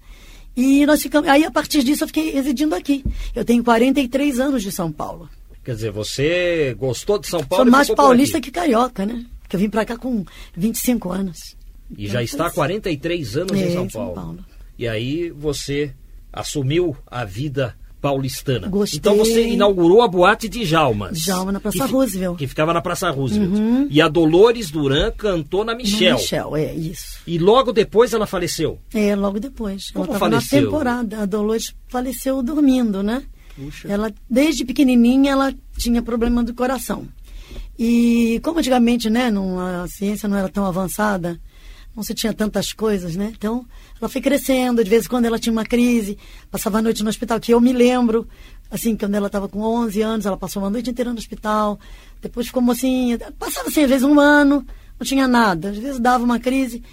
E 0.58 0.86
nós 0.88 1.04
ficamos. 1.04 1.30
Aí 1.30 1.46
a 1.46 1.52
partir 1.52 1.84
disso 1.84 2.04
eu 2.04 2.08
fiquei 2.08 2.32
residindo 2.32 2.74
aqui. 2.74 3.06
Eu 3.36 3.46
tenho 3.46 3.64
43 3.64 4.40
anos 4.40 4.64
de 4.64 4.72
São 4.72 4.92
Paulo. 4.92 5.30
Quer 5.64 5.76
dizer, 5.76 5.92
você 5.92 6.76
gostou 6.80 7.20
de 7.20 7.28
São 7.28 7.44
Paulo 7.44 7.66
Sou 7.66 7.72
mais 7.72 7.90
paulista 7.92 8.42
que 8.42 8.50
carioca, 8.50 9.06
né? 9.06 9.24
Porque 9.42 9.56
eu 9.56 9.60
vim 9.60 9.70
pra 9.70 9.86
cá 9.86 9.96
com 9.98 10.26
25 10.56 11.12
anos. 11.12 11.38
E 11.96 12.08
já 12.08 12.24
está 12.24 12.48
há 12.48 12.52
43 12.52 13.38
anos 13.38 13.52
É, 13.52 13.68
em 13.68 13.74
São 13.74 13.86
em 13.86 13.90
São 13.90 14.02
Paulo. 14.02 14.16
Paulo. 14.16 14.46
E 14.80 14.88
aí 14.88 15.30
você 15.30 15.94
assumiu 16.34 16.98
a 17.06 17.24
vida 17.24 17.76
paulistana. 18.02 18.68
Gostei. 18.68 19.00
Então 19.00 19.18
você 19.18 19.48
inaugurou 19.48 20.02
a 20.02 20.08
boate 20.08 20.48
de 20.48 20.66
Jalmas. 20.66 21.20
Djalma, 21.20 21.52
na 21.52 21.60
Praça 21.60 21.86
que 21.86 21.92
Roosevelt. 21.92 22.32
Uhum. 22.32 22.36
Que 22.38 22.48
ficava 22.48 22.74
na 22.74 22.82
Praça 22.82 23.10
Roosevelt. 23.10 23.88
E 23.90 24.02
a 24.02 24.08
Dolores 24.08 24.70
Duran 24.70 25.12
cantou 25.12 25.66
na 25.66 25.76
Michel. 25.76 26.18
Michel, 26.18 26.56
é 26.56 26.74
isso. 26.74 27.20
E 27.26 27.38
logo 27.38 27.72
depois 27.72 28.14
ela 28.14 28.26
faleceu. 28.28 28.80
É, 28.94 29.16
logo 29.16 29.40
depois. 29.40 29.92
Como 29.92 30.06
ela 30.06 30.14
estava 30.14 30.30
na 30.30 30.42
faleceu? 30.42 30.66
temporada. 30.66 31.22
A 31.22 31.26
Dolores 31.26 31.74
faleceu 31.88 32.42
dormindo, 32.44 33.02
né? 33.02 33.24
Puxa. 33.56 33.88
Ela, 33.88 34.14
desde 34.30 34.64
pequenininha, 34.64 35.32
ela 35.32 35.54
tinha 35.78 36.02
problema 36.02 36.44
do 36.44 36.54
coração. 36.54 37.08
E 37.78 38.40
como 38.44 38.60
antigamente, 38.60 39.10
né, 39.10 39.30
não, 39.30 39.60
a 39.60 39.88
ciência 39.88 40.28
não 40.28 40.38
era 40.38 40.50
tão 40.50 40.66
avançada, 40.66 41.40
não 41.98 42.04
se 42.04 42.14
tinha 42.14 42.32
tantas 42.32 42.72
coisas, 42.72 43.16
né? 43.16 43.34
Então, 43.36 43.66
ela 44.00 44.08
foi 44.08 44.22
crescendo, 44.22 44.84
de 44.84 44.90
vez 44.90 45.06
em 45.06 45.10
quando 45.10 45.26
ela 45.26 45.40
tinha 45.40 45.52
uma 45.52 45.66
crise, 45.66 46.16
passava 46.52 46.78
a 46.78 46.82
noite 46.82 47.04
no 47.04 47.10
hospital, 47.10 47.40
que 47.40 47.52
eu 47.52 47.60
me 47.60 47.74
lembro, 47.74 48.28
assim, 48.70 48.96
quando 48.96 49.16
ela 49.16 49.26
estava 49.26 49.50
com 49.50 49.60
11 49.62 50.00
anos, 50.04 50.26
ela 50.28 50.38
passou 50.38 50.62
uma 50.62 50.70
noite 50.70 50.92
inteira 50.92 51.12
no 51.12 51.18
hospital, 51.18 51.80
depois 52.22 52.46
ficou 52.46 52.62
mocinha, 52.62 53.18
passava 53.40 53.70
assim, 53.70 53.82
às 53.82 53.90
vezes 53.90 54.04
um 54.04 54.20
ano, 54.20 54.64
não 55.00 55.08
tinha 55.08 55.28
nada, 55.28 55.72
às 55.72 55.78
vezes 55.80 56.00
dava 56.00 56.24
uma 56.24 56.40
crise, 56.40 56.84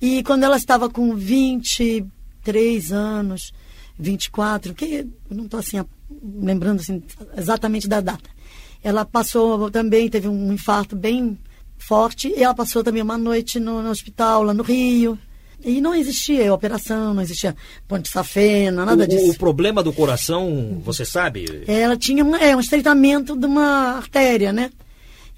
e 0.00 0.22
quando 0.22 0.44
ela 0.44 0.56
estava 0.56 0.88
com 0.88 1.14
23 1.14 2.90
anos, 2.90 3.52
24, 3.98 4.72
que 4.72 5.06
eu 5.30 5.36
não 5.36 5.44
estou 5.44 5.60
assim, 5.60 5.84
lembrando 6.40 6.80
assim, 6.80 7.02
exatamente 7.36 7.86
da 7.86 8.00
data. 8.00 8.30
Ela 8.82 9.04
passou 9.04 9.70
também, 9.70 10.08
teve 10.08 10.26
um 10.26 10.52
infarto 10.54 10.96
bem 10.96 11.38
forte, 11.78 12.28
e 12.28 12.42
ela 12.42 12.54
passou 12.54 12.82
também 12.82 13.02
uma 13.02 13.18
noite 13.18 13.60
no, 13.60 13.82
no 13.82 13.90
hospital, 13.90 14.42
lá 14.42 14.54
no 14.54 14.62
Rio. 14.62 15.18
E 15.64 15.80
não 15.80 15.94
existia 15.94 16.52
operação, 16.52 17.14
não 17.14 17.22
existia 17.22 17.56
ponte 17.88 18.10
safena, 18.10 18.84
nada 18.84 19.04
o, 19.04 19.06
disso. 19.06 19.30
o 19.30 19.34
problema 19.38 19.82
do 19.82 19.92
coração, 19.92 20.82
você 20.84 21.06
sabe? 21.06 21.64
Ela 21.66 21.96
tinha 21.96 22.22
um, 22.22 22.36
é, 22.36 22.54
um 22.54 22.60
estreitamento 22.60 23.34
de 23.34 23.46
uma 23.46 23.96
artéria, 23.96 24.52
né? 24.52 24.70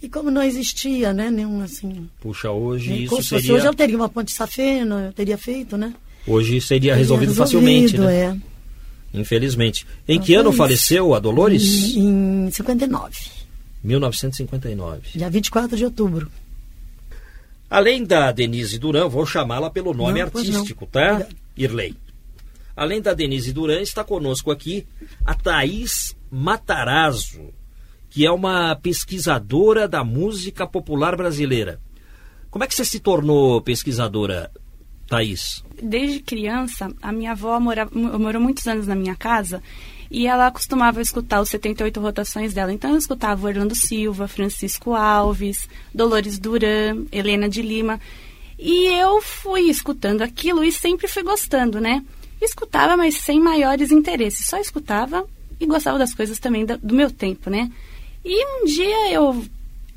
E 0.02 0.08
como 0.08 0.30
não 0.30 0.42
existia, 0.42 1.12
né, 1.12 1.30
nenhum 1.30 1.62
assim. 1.62 2.08
Puxa, 2.20 2.50
hoje 2.50 3.04
isso 3.04 3.10
como 3.10 3.22
se 3.22 3.28
seria 3.28 3.54
Hoje 3.54 3.66
ela 3.66 3.74
teria 3.74 3.96
uma 3.96 4.08
ponte 4.08 4.32
safena, 4.32 5.06
eu 5.06 5.12
teria 5.12 5.38
feito, 5.38 5.76
né? 5.76 5.94
hoje 6.26 6.60
seria 6.60 6.92
Teria 6.92 6.96
resolvido 6.96 7.34
facilmente, 7.34 7.96
né? 7.98 8.14
é. 8.14 8.36
Infelizmente. 9.14 9.86
Em 10.06 10.14
Então 10.14 10.26
que 10.26 10.34
ano 10.34 10.52
faleceu 10.52 11.14
a 11.14 11.18
Dolores? 11.18 11.94
Em, 11.94 12.46
em 12.46 12.50
59, 12.50 13.16
1959. 13.86 15.10
dia 15.14 15.30
24 15.30 15.76
de 15.76 15.84
outubro. 15.84 16.30
Além 17.70 18.04
da 18.04 18.32
Denise 18.32 18.78
Duran, 18.78 19.08
vou 19.08 19.24
chamá-la 19.24 19.70
pelo 19.70 19.94
nome 19.94 20.20
Não, 20.20 20.26
artístico, 20.26 20.86
tá? 20.86 21.26
Irley. 21.56 21.96
Além 22.76 23.00
da 23.00 23.14
Denise 23.14 23.52
Duran, 23.52 23.80
está 23.80 24.04
conosco 24.04 24.50
aqui 24.50 24.86
a 25.24 25.34
Thaís 25.34 26.16
Matarazzo, 26.30 27.52
que 28.10 28.26
é 28.26 28.30
uma 28.30 28.76
pesquisadora 28.76 29.88
da 29.88 30.04
música 30.04 30.66
popular 30.66 31.16
brasileira. 31.16 31.80
Como 32.50 32.64
é 32.64 32.66
que 32.66 32.74
você 32.74 32.84
se 32.84 33.00
tornou 33.00 33.60
pesquisadora, 33.60 34.50
Thaís? 35.08 35.64
Desde 35.82 36.20
criança, 36.20 36.92
a 37.02 37.12
minha 37.12 37.32
avó 37.32 37.58
morava, 37.58 37.90
morou 37.94 38.40
muitos 38.40 38.66
anos 38.66 38.86
na 38.86 38.94
minha 38.94 39.14
casa 39.14 39.62
e 40.10 40.26
ela 40.26 40.50
costumava 40.50 41.00
escutar 41.00 41.40
os 41.40 41.48
78 41.50 42.00
rotações 42.00 42.52
dela. 42.54 42.72
Então 42.72 42.90
eu 42.90 42.96
escutava 42.96 43.46
Orlando 43.46 43.74
Silva, 43.74 44.28
Francisco 44.28 44.94
Alves, 44.94 45.68
Dolores 45.94 46.38
Duran, 46.38 47.04
Helena 47.10 47.48
de 47.48 47.62
Lima. 47.62 48.00
E 48.58 48.86
eu 48.86 49.20
fui 49.20 49.62
escutando 49.62 50.22
aquilo 50.22 50.64
e 50.64 50.72
sempre 50.72 51.06
fui 51.08 51.22
gostando, 51.22 51.80
né? 51.80 52.02
Escutava, 52.40 52.96
mas 52.96 53.16
sem 53.16 53.40
maiores 53.40 53.90
interesses. 53.90 54.46
Só 54.46 54.58
escutava 54.58 55.26
e 55.58 55.66
gostava 55.66 55.98
das 55.98 56.14
coisas 56.14 56.38
também 56.38 56.64
do 56.64 56.94
meu 56.94 57.10
tempo, 57.10 57.50
né? 57.50 57.70
E 58.24 58.44
um 58.44 58.64
dia 58.66 59.12
eu 59.12 59.44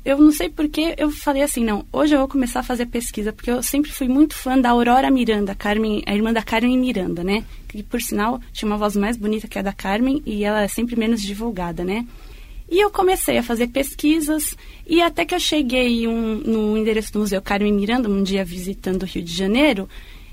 eu 0.04 0.18
não 0.18 0.32
sei 0.32 0.48
porque 0.48 0.94
eu 0.96 1.10
falei 1.10 1.42
assim, 1.42 1.64
não, 1.64 1.84
hoje 1.92 2.14
eu 2.14 2.18
vou 2.18 2.28
começar 2.28 2.60
a 2.60 2.62
fazer 2.64 2.86
pesquisa, 2.86 3.32
porque 3.32 3.50
eu 3.50 3.62
sempre 3.62 3.92
fui 3.92 4.08
muito 4.08 4.34
fã 4.34 4.58
da 4.58 4.70
Aurora 4.70 5.10
Miranda, 5.10 5.54
Carmen, 5.54 6.02
a 6.06 6.14
irmã 6.14 6.32
da 6.32 6.42
Carmen 6.42 6.78
Miranda, 6.78 7.22
né? 7.22 7.44
Que 7.68 7.82
por 7.82 8.00
sinal 8.00 8.40
tinha 8.52 8.70
uma 8.70 8.78
voz 8.78 8.96
mais 8.96 9.16
bonita 9.16 9.46
que 9.46 9.58
a 9.58 9.62
da 9.62 9.72
Carmen 9.72 10.22
e 10.24 10.42
ela 10.44 10.62
é 10.62 10.68
sempre 10.68 10.96
menos 10.96 11.20
divulgada, 11.22 11.84
né? 11.84 12.06
E 12.70 12.78
eu 12.82 12.90
comecei 12.90 13.36
a 13.36 13.42
fazer 13.42 13.66
pesquisas 13.68 14.56
e 14.86 15.02
até 15.02 15.24
que 15.24 15.34
eu 15.34 15.40
cheguei 15.40 16.06
um- 16.06 16.36
no 16.36 16.78
endereço 16.78 17.12
do 17.12 17.18
Museu 17.18 17.42
Carmen 17.42 17.72
Miranda, 17.72 18.08
um 18.08 18.22
dia 18.22 18.44
visitando 18.44 19.02
o 19.02 19.06
Rio 19.06 19.22
de 19.22 19.34
Janeiro, 19.34 19.88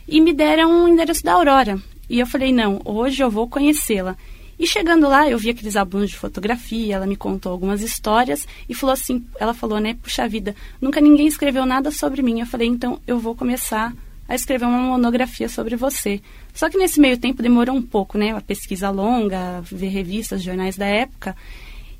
e 0.07 0.21
me 0.21 0.33
deram 0.33 0.71
um 0.71 0.87
endereço 0.87 1.23
da 1.23 1.33
Aurora. 1.33 1.81
E 2.09 2.19
eu 2.19 2.27
falei, 2.27 2.53
não, 2.53 2.79
hoje 2.85 3.21
eu 3.23 3.29
vou 3.29 3.49
conhecê-la. 3.49 4.15
E 4.59 4.65
chegando 4.65 5.07
lá, 5.07 5.29
eu 5.29 5.37
vi 5.37 5.51
aqueles 5.51 5.75
álbuns 5.75 6.09
de 6.09 6.17
fotografia, 6.17 6.95
ela 6.95 7.05
me 7.05 7.15
contou 7.15 7.51
algumas 7.51 7.81
histórias 7.81 8.47
e 8.67 8.73
falou 8.73 8.93
assim, 8.93 9.23
ela 9.39 9.53
falou, 9.53 9.79
né, 9.79 9.95
puxa 10.01 10.27
vida, 10.27 10.55
nunca 10.81 10.99
ninguém 10.99 11.27
escreveu 11.27 11.65
nada 11.65 11.91
sobre 11.91 12.23
mim. 12.23 12.39
Eu 12.39 12.47
falei, 12.47 12.67
então 12.67 12.99
eu 13.05 13.19
vou 13.19 13.35
começar 13.35 13.93
a 14.27 14.35
escrever 14.35 14.65
uma 14.65 14.79
monografia 14.79 15.47
sobre 15.47 15.75
você. 15.75 16.21
Só 16.53 16.69
que 16.69 16.77
nesse 16.77 16.99
meio 16.99 17.17
tempo 17.17 17.43
demorou 17.43 17.75
um 17.75 17.81
pouco, 17.81 18.17
né, 18.17 18.31
a 18.31 18.41
pesquisa 18.41 18.89
longa, 18.89 19.61
ver 19.61 19.89
revistas, 19.89 20.41
jornais 20.41 20.75
da 20.75 20.87
época. 20.87 21.35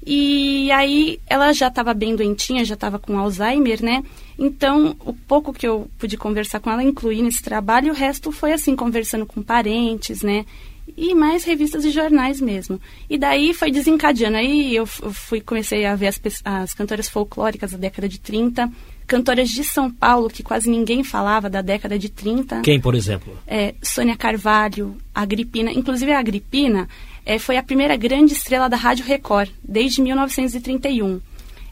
E 0.06 0.72
aí 0.72 1.20
ela 1.28 1.54
já 1.54 1.68
estava 1.68 1.94
bem 1.94 2.16
doentinha, 2.16 2.66
já 2.66 2.76
estava 2.76 2.98
com 2.98 3.18
Alzheimer, 3.18 3.84
né? 3.84 4.04
Então, 4.40 4.96
o 5.02 5.14
pouco 5.14 5.52
que 5.52 5.68
eu 5.68 5.90
pude 5.98 6.16
conversar 6.16 6.60
com 6.60 6.72
ela, 6.72 6.84
incluí 6.84 7.22
nesse 7.22 7.44
trabalho, 7.44 7.92
o 7.92 7.96
resto 7.96 8.32
foi 8.32 8.54
assim, 8.54 8.76
conversando 8.76 9.26
com 9.26 9.42
parentes, 9.42 10.22
né? 10.22 10.46
E 10.96 11.14
mais 11.14 11.44
revistas 11.44 11.84
e 11.86 11.92
jornais 11.92 12.40
mesmo. 12.40 12.80
E 13.10 13.18
daí 13.18 13.54
foi 13.54 13.72
desencadeando. 13.72 14.38
Aí 14.38 14.76
eu 14.76 14.86
fui, 14.86 15.42
comecei 15.42 15.86
a 15.86 15.96
ver 15.96 16.08
as, 16.08 16.20
as 16.46 16.74
cantoras 16.74 17.10
folclóricas 17.10 17.72
da 17.72 17.78
década 17.78 18.08
de 18.08 18.20
30, 18.20 18.72
cantoras 19.06 19.50
de 19.50 19.64
São 19.64 19.92
Paulo, 19.92 20.30
que 20.30 20.44
quase 20.44 20.70
ninguém 20.70 21.04
falava 21.04 21.50
da 21.50 21.62
década 21.62 21.98
de 22.00 22.10
30 22.10 22.62
Quem, 22.62 22.80
por 22.80 22.96
exemplo? 22.96 23.38
é, 23.46 23.74
Sônia 23.82 24.16
Carvalho, 24.18 24.96
Agripina. 25.14 25.72
Inclusive, 25.72 26.12
a 26.12 26.20
Agripina 26.20 26.88
é, 27.26 27.38
foi 27.38 27.58
a 27.58 27.64
primeira 27.64 27.96
grande 27.96 28.34
estrela 28.34 28.70
da 28.70 28.78
Rádio 28.78 29.06
Record, 29.06 29.50
desde 29.64 30.02
1931. 30.02 31.20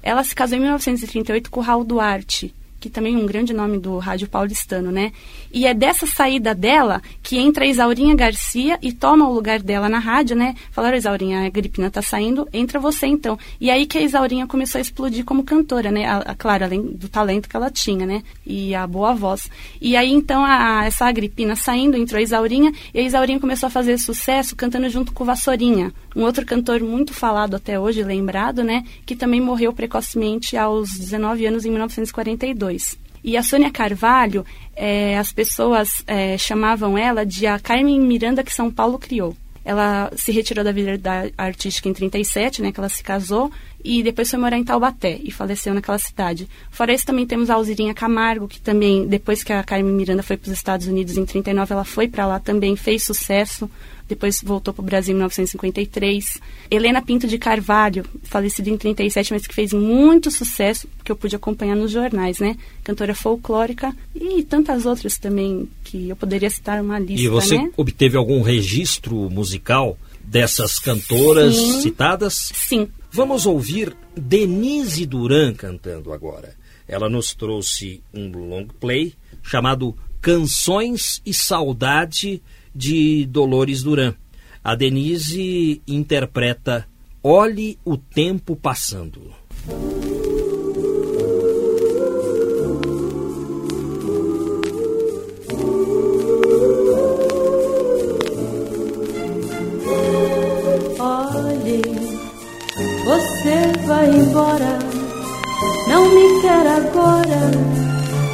Ela 0.03 0.23
se 0.23 0.35
casou 0.35 0.57
em 0.57 0.61
1938 0.61 1.49
com 1.49 1.59
o 1.59 1.63
Raul 1.63 1.83
Duarte, 1.83 2.53
que 2.85 2.89
também 2.91 3.15
é 3.15 3.17
um 3.17 3.25
grande 3.25 3.51
nome 3.51 3.79
do 3.79 3.97
rádio 3.97 4.27
paulistano, 4.29 4.91
né? 4.91 5.11
E 5.51 5.65
é 5.65 5.73
dessa 5.73 6.05
saída 6.05 6.53
dela 6.53 7.01
que 7.23 7.35
entra 7.35 7.65
a 7.65 7.67
Isaurinha 7.67 8.13
Garcia 8.13 8.77
e 8.79 8.93
toma 8.93 9.27
o 9.27 9.33
lugar 9.33 9.59
dela 9.59 9.89
na 9.89 9.97
rádio, 9.97 10.35
né? 10.35 10.53
Falaram, 10.71 10.95
Isaurinha, 10.95 11.39
a 11.41 11.45
Agripina 11.47 11.89
tá 11.89 12.03
saindo, 12.03 12.47
entra 12.53 12.79
você 12.79 13.07
então. 13.07 13.39
E 13.59 13.71
aí 13.71 13.87
que 13.87 13.97
a 13.97 14.01
Isaurinha 14.01 14.45
começou 14.45 14.77
a 14.77 14.81
explodir 14.83 15.25
como 15.25 15.43
cantora, 15.43 15.89
né? 15.89 16.05
A, 16.05 16.17
a- 16.17 16.35
claro, 16.35 16.63
além 16.65 16.83
do 16.83 17.09
talento 17.09 17.49
que 17.49 17.55
ela 17.55 17.71
tinha, 17.71 18.05
né? 18.05 18.21
E 18.45 18.75
a 18.75 18.85
boa 18.85 19.15
voz. 19.15 19.49
E 19.81 19.95
aí 19.97 20.11
então 20.11 20.45
a, 20.45 20.85
essa 20.85 21.07
Agripina 21.07 21.55
saindo, 21.55 21.97
entrou 21.97 22.19
a 22.19 22.21
Isaurinha, 22.21 22.71
e 22.93 22.99
a 22.99 23.01
Isaurinha 23.01 23.39
começou 23.39 23.65
a 23.65 23.71
fazer 23.71 23.97
sucesso 23.97 24.55
cantando 24.55 24.87
junto 24.89 25.11
com 25.11 25.23
o 25.23 25.25
Vassourinha, 25.25 25.91
um 26.15 26.23
outro 26.23 26.45
cantor 26.45 26.81
muito 26.81 27.13
falado 27.13 27.55
até 27.55 27.79
hoje, 27.79 28.03
lembrado, 28.03 28.63
né? 28.63 28.85
Que 29.05 29.15
também 29.15 29.41
morreu 29.41 29.73
precocemente 29.73 30.55
aos 30.55 30.97
19 30.97 31.45
anos 31.45 31.65
em 31.65 31.69
1942. 31.69 32.97
E 33.23 33.35
a 33.35 33.43
Sônia 33.43 33.71
Carvalho, 33.71 34.45
eh, 34.75 35.17
as 35.17 35.33
pessoas 35.33 36.03
eh, 36.05 36.37
chamavam 36.37 36.97
ela 36.97 37.25
de 37.25 37.47
a 37.47 37.59
Carmen 37.59 37.99
Miranda 37.99 38.43
que 38.43 38.53
São 38.53 38.71
Paulo 38.71 38.99
criou. 38.99 39.35
Ela 39.65 40.11
se 40.15 40.31
retirou 40.31 40.63
da 40.63 40.71
vida 40.71 40.95
da 40.95 41.23
artística 41.35 41.89
em 41.89 41.93
37, 41.93 42.61
né, 42.61 42.71
que 42.71 42.79
ela 42.79 42.87
se 42.87 43.03
casou, 43.03 43.51
e 43.85 44.01
depois 44.01 44.29
foi 44.29 44.39
morar 44.39 44.57
em 44.57 44.63
Taubaté 44.63 45.19
e 45.23 45.29
faleceu 45.31 45.73
naquela 45.73 45.99
cidade. 45.99 46.49
Fora 46.71 46.91
isso, 46.91 47.05
também 47.05 47.25
temos 47.27 47.49
a 47.51 47.53
Alzirinha 47.53 47.93
Camargo, 47.93 48.47
que 48.47 48.59
também, 48.59 49.05
depois 49.07 49.43
que 49.43 49.53
a 49.53 49.63
Carmen 49.63 49.93
Miranda 49.93 50.23
foi 50.23 50.37
para 50.37 50.47
os 50.47 50.53
Estados 50.57 50.87
Unidos 50.87 51.15
em 51.17 51.23
39, 51.25 51.71
ela 51.73 51.83
foi 51.85 52.07
para 52.07 52.25
lá 52.25 52.39
também, 52.39 52.75
fez 52.75 53.03
sucesso. 53.03 53.69
depois 54.07 54.39
voltou 54.43 54.71
para 54.73 54.81
o 54.83 54.85
Brasil 54.85 55.13
em 55.13 55.15
1953. 55.15 56.39
Helena 56.69 57.01
Pinto 57.01 57.27
de 57.27 57.37
Carvalho, 57.37 58.05
falecida 58.23 58.69
em 58.69 58.77
37, 58.77 59.33
mas 59.33 59.47
que 59.47 59.53
fez 59.55 59.73
muito 59.73 60.29
sucesso, 60.29 60.87
que 61.03 61.11
eu 61.11 61.15
pude 61.15 61.35
acompanhar 61.35 61.75
nos 61.75 61.91
jornais, 61.91 62.39
né? 62.39 62.55
Cantora 62.83 63.15
folclórica 63.15 63.95
e 64.13 64.43
tantas 64.43 64.85
outras 64.85 65.17
também 65.17 65.67
que 65.83 66.09
eu 66.09 66.15
poderia 66.15 66.49
citar 66.49 66.81
uma 66.81 66.99
lista, 66.99 67.21
E 67.23 67.27
você 67.27 67.57
né? 67.57 67.71
obteve 67.77 68.15
algum 68.17 68.41
registro 68.41 69.15
musical 69.29 69.97
dessas 70.23 70.79
cantoras 70.79 71.55
Sim. 71.55 71.81
citadas? 71.81 72.49
Sim. 72.53 72.87
Vamos 73.15 73.45
ouvir 73.45 73.95
Denise 74.13 75.05
Duran 75.05 75.53
cantando 75.53 76.11
agora. 76.11 76.53
Ela 76.85 77.07
nos 77.07 77.33
trouxe 77.33 78.03
um 78.13 78.29
long 78.29 78.67
play 78.67 79.13
chamado 79.41 79.95
Canções 80.19 81.21
e 81.25 81.33
Saudade 81.33 82.43
de 82.75 83.25
Dolores 83.27 83.81
Duran. 83.83 84.15
A 84.61 84.75
Denise 84.75 85.81
interpreta 85.87 86.85
Olhe 87.23 87.79
o 87.85 87.95
Tempo 87.95 88.53
Passando. 88.53 89.31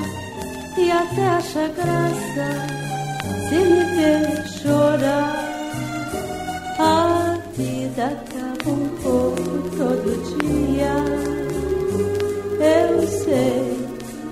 e 0.78 0.92
até 0.92 1.28
acha 1.28 1.68
graça 1.70 2.48
se 3.50 3.56
me 3.56 3.84
ver 3.96 4.48
chorar. 4.48 5.48
A 6.80 7.38
vida 7.56 8.06
acaba 8.06 8.72
um 8.72 8.90
pouco 9.04 9.52
todo 9.78 10.10
dia. 10.40 10.96
Eu 12.60 13.08
sei 13.08 13.62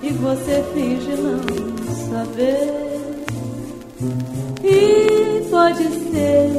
e 0.02 0.10
você 0.14 0.64
finge 0.74 1.14
não 1.22 1.42
saber. 2.10 2.89
Pode 5.60 5.84
ser 5.84 6.52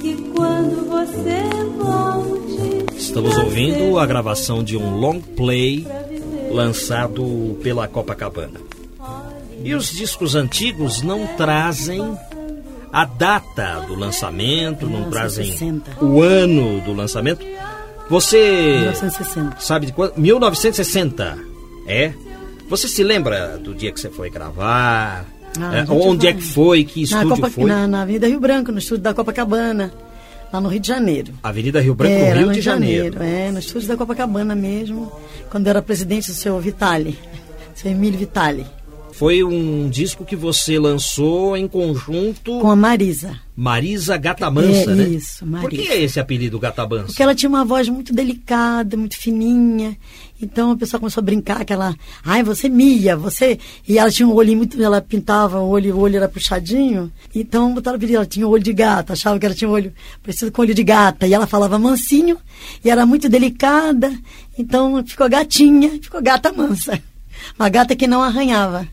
que 0.00 0.16
quando 0.34 0.88
você 0.88 1.42
volte. 1.78 2.96
Estamos 2.96 3.38
ouvindo 3.38 4.00
a 4.00 4.04
gravação 4.04 4.64
de 4.64 4.76
um 4.76 4.96
long 4.96 5.20
play 5.20 5.86
lançado 6.50 7.56
pela 7.62 7.86
Copacabana. 7.86 8.60
E 9.62 9.72
os 9.76 9.92
discos 9.92 10.34
antigos 10.34 11.02
não 11.02 11.24
trazem 11.36 12.18
a 12.92 13.04
data 13.04 13.78
do 13.86 13.94
lançamento, 13.94 14.88
não 14.88 15.08
trazem 15.08 15.44
1960. 15.44 16.04
o 16.04 16.20
ano 16.20 16.80
do 16.80 16.92
lançamento. 16.92 17.46
Você 18.10 18.80
1960. 18.80 19.60
sabe 19.60 19.86
de 19.86 19.92
quando? 19.92 20.16
1960. 20.16 21.38
É? 21.86 22.12
Você 22.68 22.88
se 22.88 23.04
lembra 23.04 23.56
do 23.56 23.72
dia 23.72 23.92
que 23.92 24.00
você 24.00 24.10
foi 24.10 24.28
gravar? 24.30 25.31
Ah, 25.60 25.78
É, 25.78 25.92
onde 25.92 26.26
é 26.26 26.32
que 26.32 26.42
foi? 26.42 26.84
Que 26.84 27.00
Na, 27.00 27.04
estúdio 27.04 27.28
Copa, 27.36 27.50
foi? 27.50 27.64
na, 27.64 27.86
na 27.86 28.02
Avenida 28.02 28.26
Rio 28.26 28.40
Branco, 28.40 28.72
no 28.72 28.78
estúdio 28.78 29.02
da 29.02 29.12
Copacabana, 29.14 29.92
lá 30.52 30.60
no 30.60 30.68
Rio 30.68 30.80
de 30.80 30.88
Janeiro. 30.88 31.32
Avenida 31.42 31.80
Rio 31.80 31.94
Branco, 31.94 32.14
Era 32.14 32.40
no 32.40 32.46
Rio 32.46 32.52
de 32.54 32.60
Janeiro. 32.60 33.22
É, 33.22 33.50
no 33.50 33.58
estúdio 33.58 33.88
da 33.88 33.96
Copacabana 33.96 34.54
mesmo, 34.54 35.12
quando 35.50 35.66
eu 35.66 35.70
era 35.70 35.82
presidente 35.82 36.28
do 36.28 36.34
seu 36.34 36.58
Vitali, 36.60 37.18
seu 37.74 37.90
Emílio 37.90 38.18
Vitali, 38.18 38.64
Foi 39.12 39.44
um 39.44 39.88
disco 39.90 40.24
que 40.24 40.34
você 40.34 40.78
lançou 40.78 41.56
em 41.56 41.68
conjunto 41.68 42.58
com 42.60 42.70
a 42.70 42.74
Marisa. 42.76 43.38
Marisa 43.54 44.16
Gata 44.16 44.50
Mansa, 44.50 44.90
É, 44.90 44.94
né? 44.94 45.04
isso, 45.04 45.44
Por 45.60 45.68
que 45.70 45.76
Marisa. 45.76 45.94
esse 45.96 46.18
apelido 46.18 46.58
Gata 46.58 46.86
Mansa? 46.88 47.06
Porque 47.06 47.22
ela 47.22 47.34
tinha 47.34 47.48
uma 47.48 47.64
voz 47.64 47.88
muito 47.88 48.12
delicada, 48.14 48.96
muito 48.96 49.16
fininha. 49.16 49.96
Então 50.40 50.72
o 50.72 50.76
pessoal 50.76 50.98
começou 50.98 51.20
a 51.20 51.24
brincar 51.24 51.64
que 51.64 51.72
ela, 51.72 51.94
ai, 52.24 52.42
você 52.42 52.68
Mia, 52.68 53.14
você. 53.16 53.58
E 53.86 53.98
ela 53.98 54.10
tinha 54.10 54.26
um 54.26 54.32
olho 54.34 54.56
muito, 54.56 54.82
ela 54.82 55.00
pintava 55.00 55.60
o 55.60 55.68
olho, 55.68 55.94
o 55.94 56.00
olho 56.00 56.16
era 56.16 56.28
puxadinho. 56.28 57.12
Então 57.34 57.74
botaram 57.74 57.94
o 57.94 57.98
apelido, 57.98 58.16
ela 58.16 58.26
tinha 58.26 58.48
o 58.48 58.50
olho 58.50 58.62
de 58.62 58.72
gata, 58.72 59.12
achava 59.12 59.38
que 59.38 59.44
ela 59.46 59.54
tinha 59.54 59.68
um 59.68 59.72
olho 59.74 59.92
parecido 60.22 60.50
com 60.50 60.62
olho 60.62 60.74
de 60.74 60.82
gata. 60.82 61.26
E 61.28 61.34
ela 61.34 61.46
falava 61.46 61.78
mansinho, 61.78 62.38
e 62.84 62.90
era 62.90 63.04
muito 63.06 63.28
delicada. 63.28 64.10
Então 64.58 65.04
ficou 65.06 65.28
gatinha, 65.28 65.90
ficou 66.02 66.20
gata 66.22 66.50
mansa. 66.52 66.98
Uma 67.58 67.68
gata 67.68 67.94
que 67.94 68.06
não 68.06 68.22
arranhava. 68.22 68.88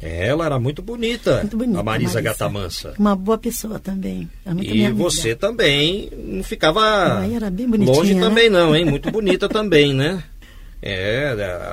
Ela 0.00 0.44
era 0.46 0.58
muito 0.58 0.82
bonita, 0.82 1.40
Muito 1.40 1.56
bonita. 1.56 1.80
a 1.80 1.82
Marisa, 1.82 2.20
Gata 2.20 2.48
Mansa. 2.48 2.94
Uma 2.98 3.16
boa 3.16 3.38
pessoa 3.38 3.78
também. 3.78 4.28
E 4.60 4.88
você 4.90 5.34
também 5.34 6.10
não 6.16 6.42
ficava 6.42 7.24
longe 7.86 8.14
né? 8.14 8.20
também 8.20 8.50
não, 8.50 8.76
hein? 8.76 8.84
Muito 8.84 9.10
bonita 9.12 9.48
também, 9.48 9.94
né? 9.94 10.22
É, 10.82 11.28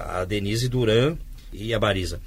a- 0.08 0.24
Denise 0.26 0.70
Duran 0.70 1.18
e 1.52 1.74
a 1.74 1.80
Marisa. 1.80 2.22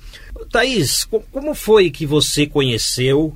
Thaís, 0.50 1.04
co- 1.04 1.22
como 1.32 1.54
foi 1.54 1.90
que 1.90 2.04
você 2.04 2.46
conheceu 2.46 3.34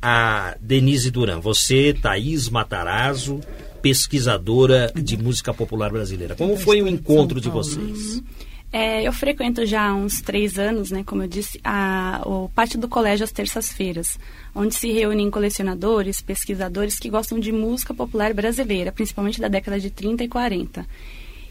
a 0.00 0.56
Denise 0.60 1.10
Duran? 1.10 1.40
Você, 1.40 1.92
Thaís 2.00 2.48
Matarazzo, 2.48 3.40
pesquisadora 3.82 4.90
de 4.94 5.16
música 5.18 5.52
popular 5.52 5.90
brasileira. 5.90 6.34
Como 6.34 6.56
foi 6.56 6.80
o 6.80 6.88
encontro 6.88 7.40
de 7.40 7.50
vocês? 7.50 8.22
É, 8.72 9.06
eu 9.06 9.12
frequento 9.12 9.64
já 9.64 9.88
há 9.88 9.94
uns 9.94 10.20
três 10.20 10.58
anos, 10.58 10.90
né, 10.90 11.02
como 11.04 11.22
eu 11.22 11.28
disse, 11.28 11.60
a, 11.64 12.20
o 12.26 12.48
pátio 12.48 12.78
do 12.78 12.88
colégio 12.88 13.24
às 13.24 13.32
terças-feiras, 13.32 14.18
onde 14.54 14.74
se 14.74 14.92
reúnem 14.92 15.30
colecionadores, 15.30 16.20
pesquisadores 16.20 16.98
que 16.98 17.08
gostam 17.08 17.38
de 17.38 17.52
música 17.52 17.94
popular 17.94 18.34
brasileira, 18.34 18.92
principalmente 18.92 19.40
da 19.40 19.48
década 19.48 19.78
de 19.78 19.90
30 19.90 20.24
e 20.24 20.28
40. 20.28 20.86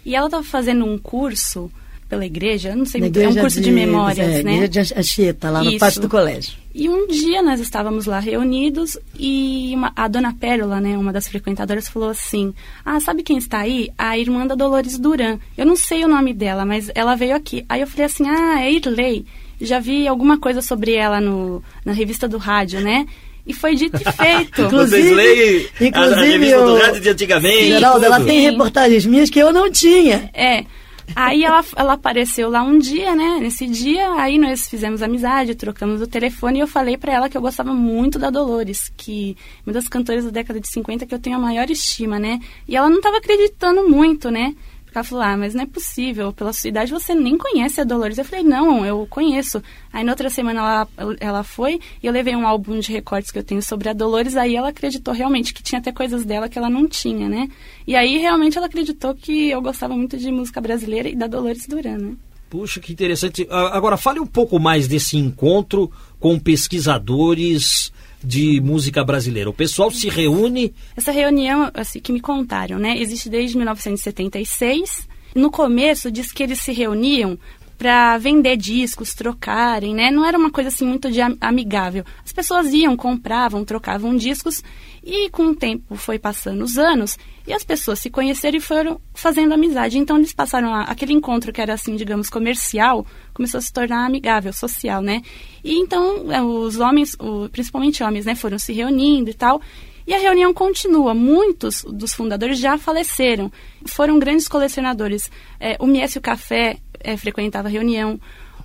E 0.05 0.15
ela 0.15 0.27
estava 0.27 0.43
fazendo 0.43 0.85
um 0.85 0.97
curso 0.97 1.71
pela 2.07 2.25
igreja, 2.25 2.69
eu 2.69 2.75
não 2.77 2.85
sei, 2.85 3.01
muito, 3.01 3.19
é 3.19 3.27
um 3.27 3.35
curso 3.35 3.59
de, 3.59 3.71
memórias, 3.71 4.27
é, 4.27 4.43
né? 4.43 4.53
Igreja 4.57 4.67
de 4.93 4.99
Anchieta, 4.99 5.49
lá 5.49 5.63
no 5.63 5.69
Isso. 5.71 5.79
pátio 5.79 6.01
do 6.01 6.07
colégio. 6.09 6.53
E 6.73 6.87
um 6.89 7.07
dia 7.07 7.41
nós 7.41 7.59
estávamos 7.59 8.05
lá 8.05 8.19
reunidos 8.19 8.97
e 9.17 9.71
uma- 9.75 9.91
a 9.95 10.07
dona 10.07 10.33
Pérola, 10.33 10.79
né, 10.79 10.97
uma 10.97 11.11
das 11.13 11.27
frequentadoras, 11.27 11.87
falou 11.89 12.09
assim: 12.09 12.53
Ah, 12.85 12.99
sabe 12.99 13.23
quem 13.23 13.37
está 13.37 13.59
aí? 13.59 13.89
A 13.97 14.17
irmã 14.17 14.45
da 14.45 14.55
Dolores 14.55 14.99
Duran. 14.99 15.39
Eu 15.57 15.65
não 15.65 15.75
sei 15.75 16.03
o 16.03 16.07
nome 16.07 16.33
dela, 16.33 16.65
mas 16.65 16.91
ela 16.93 17.15
veio 17.15 17.35
aqui. 17.35 17.65
Aí 17.69 17.81
eu 17.81 17.87
falei 17.87 18.05
assim: 18.05 18.27
Ah, 18.27 18.61
é 18.61 18.71
Irley. 18.71 19.25
Já 19.59 19.79
vi 19.79 20.05
alguma 20.07 20.37
coisa 20.37 20.61
sobre 20.61 20.93
ela 20.95 21.21
no, 21.21 21.63
na 21.85 21.93
revista 21.93 22.27
do 22.27 22.37
rádio, 22.37 22.81
né? 22.81 23.05
E 23.47 23.53
foi 23.53 23.73
dito 23.75 23.95
e 23.95 24.03
feito. 24.11 24.63
Inclusive- 24.63 25.13
leem 25.13 25.67
a, 25.79 25.83
a 25.83 25.87
inclusive 25.87 26.27
revista 26.31 26.57
do 26.65 26.73
o- 26.73 26.77
rádio 26.77 27.01
de 27.01 27.09
antigamente? 27.09 27.67
Geraldo, 27.67 28.03
ela 28.05 28.19
tem 28.19 28.41
reportagens 28.41 29.05
minhas 29.05 29.29
que 29.29 29.39
eu 29.39 29.53
não 29.53 29.71
tinha. 29.71 30.29
É. 30.33 30.65
Aí 31.13 31.43
ela, 31.43 31.63
ela 31.75 31.93
apareceu 31.93 32.49
lá 32.49 32.63
um 32.63 32.77
dia, 32.77 33.15
né? 33.15 33.39
Nesse 33.41 33.67
dia, 33.67 34.13
aí 34.13 34.37
nós 34.37 34.67
fizemos 34.67 35.01
amizade, 35.01 35.55
trocamos 35.55 36.01
o 36.01 36.07
telefone 36.07 36.59
e 36.59 36.61
eu 36.61 36.67
falei 36.67 36.97
pra 36.97 37.13
ela 37.13 37.29
que 37.29 37.37
eu 37.37 37.41
gostava 37.41 37.73
muito 37.73 38.17
da 38.17 38.29
Dolores, 38.29 38.91
que 38.95 39.35
uma 39.65 39.73
das 39.73 39.87
cantoras 39.87 40.25
da 40.25 40.31
década 40.31 40.59
de 40.59 40.69
50 40.69 41.05
que 41.05 41.13
eu 41.13 41.19
tenho 41.19 41.35
a 41.35 41.39
maior 41.39 41.69
estima, 41.69 42.17
né? 42.19 42.39
E 42.67 42.75
ela 42.75 42.89
não 42.89 43.01
tava 43.01 43.17
acreditando 43.17 43.87
muito, 43.87 44.31
né? 44.31 44.55
Ela 44.95 45.03
falou, 45.03 45.23
ah, 45.23 45.37
mas 45.37 45.53
não 45.53 45.63
é 45.63 45.65
possível, 45.65 46.31
pela 46.31 46.53
sua 46.53 46.69
idade 46.69 46.91
você 46.91 47.13
nem 47.13 47.37
conhece 47.37 47.81
a 47.81 47.83
Dolores. 47.83 48.17
Eu 48.17 48.25
falei, 48.25 48.43
não, 48.43 48.85
eu 48.85 49.05
conheço. 49.09 49.61
Aí 49.91 50.03
na 50.03 50.11
outra 50.11 50.29
semana 50.29 50.59
ela, 50.59 51.17
ela 51.19 51.43
foi 51.43 51.79
e 52.01 52.07
eu 52.07 52.13
levei 52.13 52.35
um 52.35 52.47
álbum 52.47 52.79
de 52.79 52.91
recortes 52.91 53.31
que 53.31 53.39
eu 53.39 53.43
tenho 53.43 53.61
sobre 53.61 53.89
a 53.89 53.93
Dolores, 53.93 54.35
aí 54.35 54.55
ela 54.55 54.69
acreditou 54.69 55.13
realmente 55.13 55.53
que 55.53 55.63
tinha 55.63 55.79
até 55.79 55.91
coisas 55.91 56.23
dela 56.25 56.49
que 56.49 56.57
ela 56.57 56.69
não 56.69 56.87
tinha, 56.87 57.27
né? 57.27 57.49
E 57.85 57.95
aí 57.95 58.17
realmente 58.17 58.57
ela 58.57 58.67
acreditou 58.67 59.13
que 59.13 59.49
eu 59.49 59.61
gostava 59.61 59.95
muito 59.95 60.17
de 60.17 60.31
música 60.31 60.61
brasileira 60.61 61.09
e 61.09 61.15
da 61.15 61.27
Dolores 61.27 61.67
Duran, 61.67 61.97
né? 61.97 62.15
Puxa, 62.49 62.79
que 62.79 62.93
interessante. 62.93 63.45
Agora, 63.49 63.97
fale 63.97 64.19
um 64.19 64.25
pouco 64.25 64.59
mais 64.59 64.87
desse 64.87 65.17
encontro 65.17 65.91
com 66.19 66.39
pesquisadores 66.39 67.91
de 68.25 68.59
música 68.61 69.03
brasileira. 69.03 69.49
O 69.49 69.53
pessoal 69.53 69.91
se 69.91 70.09
reúne. 70.09 70.73
Essa 70.95 71.11
reunião, 71.11 71.69
assim, 71.73 71.99
que 71.99 72.11
me 72.11 72.19
contaram, 72.19 72.79
né, 72.79 72.97
existe 72.97 73.29
desde 73.29 73.55
1976. 73.57 75.07
No 75.35 75.51
começo, 75.51 76.09
diz 76.09 76.31
que 76.31 76.43
eles 76.43 76.59
se 76.59 76.71
reuniam 76.71 77.37
para 77.77 78.17
vender 78.17 78.55
discos, 78.57 79.13
trocarem, 79.13 79.93
né? 79.93 80.09
Não 80.11 80.25
era 80.25 80.37
uma 80.37 80.49
coisa 80.51 80.69
assim 80.69 80.85
muito 80.85 81.11
de 81.11 81.21
am- 81.21 81.37
amigável. 81.41 82.03
As 82.23 82.31
pessoas 82.31 82.73
iam, 82.73 82.95
compravam, 82.95 83.65
trocavam 83.65 84.15
discos 84.15 84.63
e 85.03 85.29
com 85.29 85.47
o 85.47 85.55
tempo 85.55 85.95
foi 85.95 86.17
passando 86.17 86.63
os 86.63 86.77
anos 86.77 87.17
e 87.45 87.53
as 87.53 87.63
pessoas 87.63 87.99
se 87.99 88.09
conheceram 88.09 88.57
e 88.57 88.61
foram 88.61 88.99
fazendo 89.13 89.53
amizade. 89.53 89.97
Então 89.99 90.17
eles 90.17 90.33
passaram 90.33 90.73
a, 90.73 90.83
aquele 90.83 91.13
encontro 91.13 91.53
que 91.53 91.61
era 91.61 91.73
assim, 91.73 91.95
digamos, 91.95 92.29
comercial, 92.29 93.05
começou 93.33 93.57
a 93.59 93.61
se 93.61 93.71
tornar 93.71 94.05
amigável, 94.05 94.51
social, 94.53 95.01
né? 95.01 95.21
E 95.63 95.77
então 95.79 96.31
é, 96.31 96.41
os 96.41 96.79
homens, 96.79 97.15
principalmente 97.51 98.01
homens, 98.03 98.25
né, 98.25 98.35
foram 98.35 98.57
se 98.57 98.73
reunindo 98.73 99.29
e 99.29 99.33
tal. 99.33 99.61
E 100.07 100.13
a 100.13 100.19
reunião 100.19 100.53
continua. 100.53 101.15
Muitos 101.15 101.83
dos 101.83 102.13
fundadores 102.13 102.59
já 102.59 102.77
faleceram. 102.77 103.51
Foram 103.87 104.19
grandes 104.19 104.47
colecionadores. 104.47 105.31
É, 105.59 105.77
o 105.79 105.87
Miesio 105.87 106.21
Café 106.21 106.77
é, 106.99 107.15
frequentava 107.17 107.69
reunião. 107.69 108.19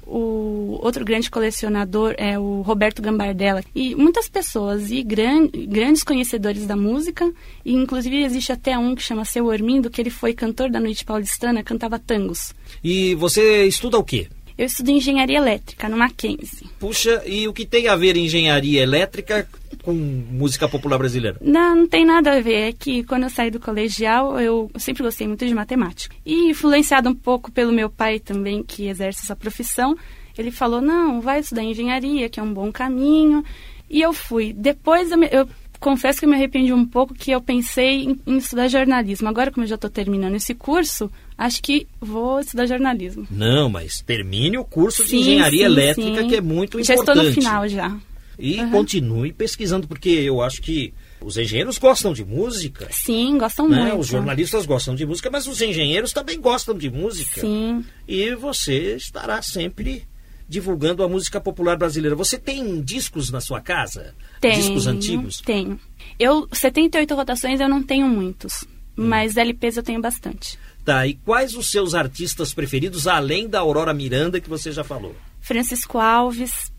O 0.06 0.80
outro 0.82 1.04
grande 1.04 1.30
colecionador 1.30 2.14
é 2.18 2.36
o 2.36 2.62
Roberto 2.62 3.00
Gambardella. 3.00 3.62
E 3.72 3.94
muitas 3.94 4.28
pessoas 4.28 4.90
e 4.90 5.04
gran, 5.04 5.46
grandes 5.68 6.02
conhecedores 6.02 6.66
da 6.66 6.74
música. 6.74 7.30
E 7.64 7.72
inclusive 7.72 8.24
existe 8.24 8.50
até 8.50 8.76
um 8.76 8.96
que 8.96 9.02
chama 9.02 9.24
Seu 9.24 9.46
Ormindo, 9.46 9.88
que 9.88 10.00
ele 10.00 10.10
foi 10.10 10.34
cantor 10.34 10.68
da 10.68 10.80
noite 10.80 11.04
paulistana, 11.04 11.62
cantava 11.62 11.96
tangos. 11.96 12.52
E 12.82 13.14
você 13.14 13.66
estuda 13.66 13.98
o 13.98 14.04
quê? 14.04 14.26
Eu 14.60 14.66
estudo 14.66 14.90
engenharia 14.90 15.38
elétrica 15.38 15.88
no 15.88 15.96
Mackenzie. 15.96 16.68
Puxa, 16.78 17.22
e 17.24 17.48
o 17.48 17.52
que 17.54 17.64
tem 17.64 17.88
a 17.88 17.96
ver 17.96 18.14
engenharia 18.14 18.82
elétrica 18.82 19.48
com 19.82 19.94
música 19.94 20.68
popular 20.68 20.98
brasileira? 20.98 21.38
Não, 21.40 21.74
não 21.74 21.88
tem 21.88 22.04
nada 22.04 22.36
a 22.36 22.40
ver. 22.42 22.68
É 22.68 22.72
que 22.74 23.02
quando 23.04 23.22
eu 23.22 23.30
saí 23.30 23.50
do 23.50 23.58
colegial, 23.58 24.38
eu 24.38 24.70
sempre 24.76 25.02
gostei 25.02 25.26
muito 25.26 25.46
de 25.46 25.54
matemática. 25.54 26.14
E 26.26 26.50
influenciado 26.50 27.08
um 27.08 27.14
pouco 27.14 27.50
pelo 27.50 27.72
meu 27.72 27.88
pai 27.88 28.20
também, 28.20 28.62
que 28.62 28.86
exerce 28.86 29.22
essa 29.22 29.34
profissão, 29.34 29.96
ele 30.36 30.50
falou: 30.50 30.82
não, 30.82 31.22
vai 31.22 31.40
estudar 31.40 31.62
engenharia, 31.62 32.28
que 32.28 32.38
é 32.38 32.42
um 32.42 32.52
bom 32.52 32.70
caminho. 32.70 33.42
E 33.88 34.02
eu 34.02 34.12
fui. 34.12 34.52
Depois 34.52 35.10
eu, 35.10 35.22
eu 35.24 35.48
confesso 35.80 36.20
que 36.20 36.26
me 36.26 36.34
arrependi 36.34 36.72
um 36.72 36.86
pouco 36.86 37.14
que 37.14 37.30
eu 37.30 37.40
pensei 37.40 38.04
em, 38.04 38.20
em 38.26 38.36
estudar 38.36 38.68
jornalismo. 38.68 39.28
Agora, 39.28 39.50
como 39.50 39.64
eu 39.64 39.68
já 39.68 39.74
estou 39.74 39.90
terminando 39.90 40.34
esse 40.34 40.54
curso, 40.54 41.10
acho 41.36 41.62
que 41.62 41.86
vou 41.98 42.40
estudar 42.40 42.66
jornalismo. 42.66 43.26
Não, 43.30 43.68
mas 43.68 44.02
termine 44.02 44.58
o 44.58 44.64
curso 44.64 45.02
sim, 45.02 45.08
de 45.08 45.16
engenharia 45.16 45.66
sim, 45.66 45.72
elétrica, 45.72 46.22
sim. 46.22 46.28
que 46.28 46.36
é 46.36 46.40
muito 46.40 46.82
já 46.84 46.94
importante. 46.94 47.16
Já 47.16 47.22
estou 47.22 47.24
no 47.24 47.32
final 47.32 47.68
já. 47.68 47.98
E 48.38 48.60
uhum. 48.60 48.70
continue 48.70 49.32
pesquisando, 49.32 49.88
porque 49.88 50.08
eu 50.08 50.40
acho 50.40 50.62
que 50.62 50.94
os 51.20 51.36
engenheiros 51.36 51.76
gostam 51.76 52.12
de 52.12 52.24
música. 52.24 52.88
Sim, 52.90 53.36
gostam 53.36 53.68
né? 53.68 53.82
muito. 53.82 53.98
Os 53.98 54.06
jornalistas 54.06 54.64
gostam 54.64 54.94
de 54.94 55.04
música, 55.04 55.28
mas 55.30 55.46
os 55.46 55.60
engenheiros 55.60 56.12
também 56.12 56.40
gostam 56.40 56.76
de 56.76 56.90
música. 56.90 57.40
Sim. 57.40 57.84
E 58.08 58.34
você 58.34 58.96
estará 58.96 59.42
sempre 59.42 60.04
divulgando 60.50 61.04
a 61.04 61.08
música 61.08 61.40
popular 61.40 61.78
brasileira. 61.78 62.16
Você 62.16 62.36
tem 62.36 62.82
discos 62.82 63.30
na 63.30 63.40
sua 63.40 63.60
casa? 63.60 64.16
Tenho, 64.40 64.56
discos 64.56 64.88
antigos? 64.88 65.40
Tenho. 65.40 65.78
Eu, 66.18 66.48
78 66.52 67.14
rotações 67.14 67.60
eu 67.60 67.68
não 67.68 67.80
tenho 67.80 68.08
muitos, 68.08 68.64
hum. 68.98 69.06
mas 69.06 69.36
LPs 69.36 69.76
eu 69.76 69.82
tenho 69.84 70.00
bastante. 70.00 70.58
Tá, 70.84 71.06
e 71.06 71.14
quais 71.14 71.54
os 71.54 71.70
seus 71.70 71.94
artistas 71.94 72.52
preferidos, 72.52 73.06
além 73.06 73.48
da 73.48 73.60
Aurora 73.60 73.94
Miranda, 73.94 74.40
que 74.40 74.48
você 74.48 74.72
já 74.72 74.82
falou? 74.82 75.14
Francisco 75.40 75.98
Alves, 75.98 76.72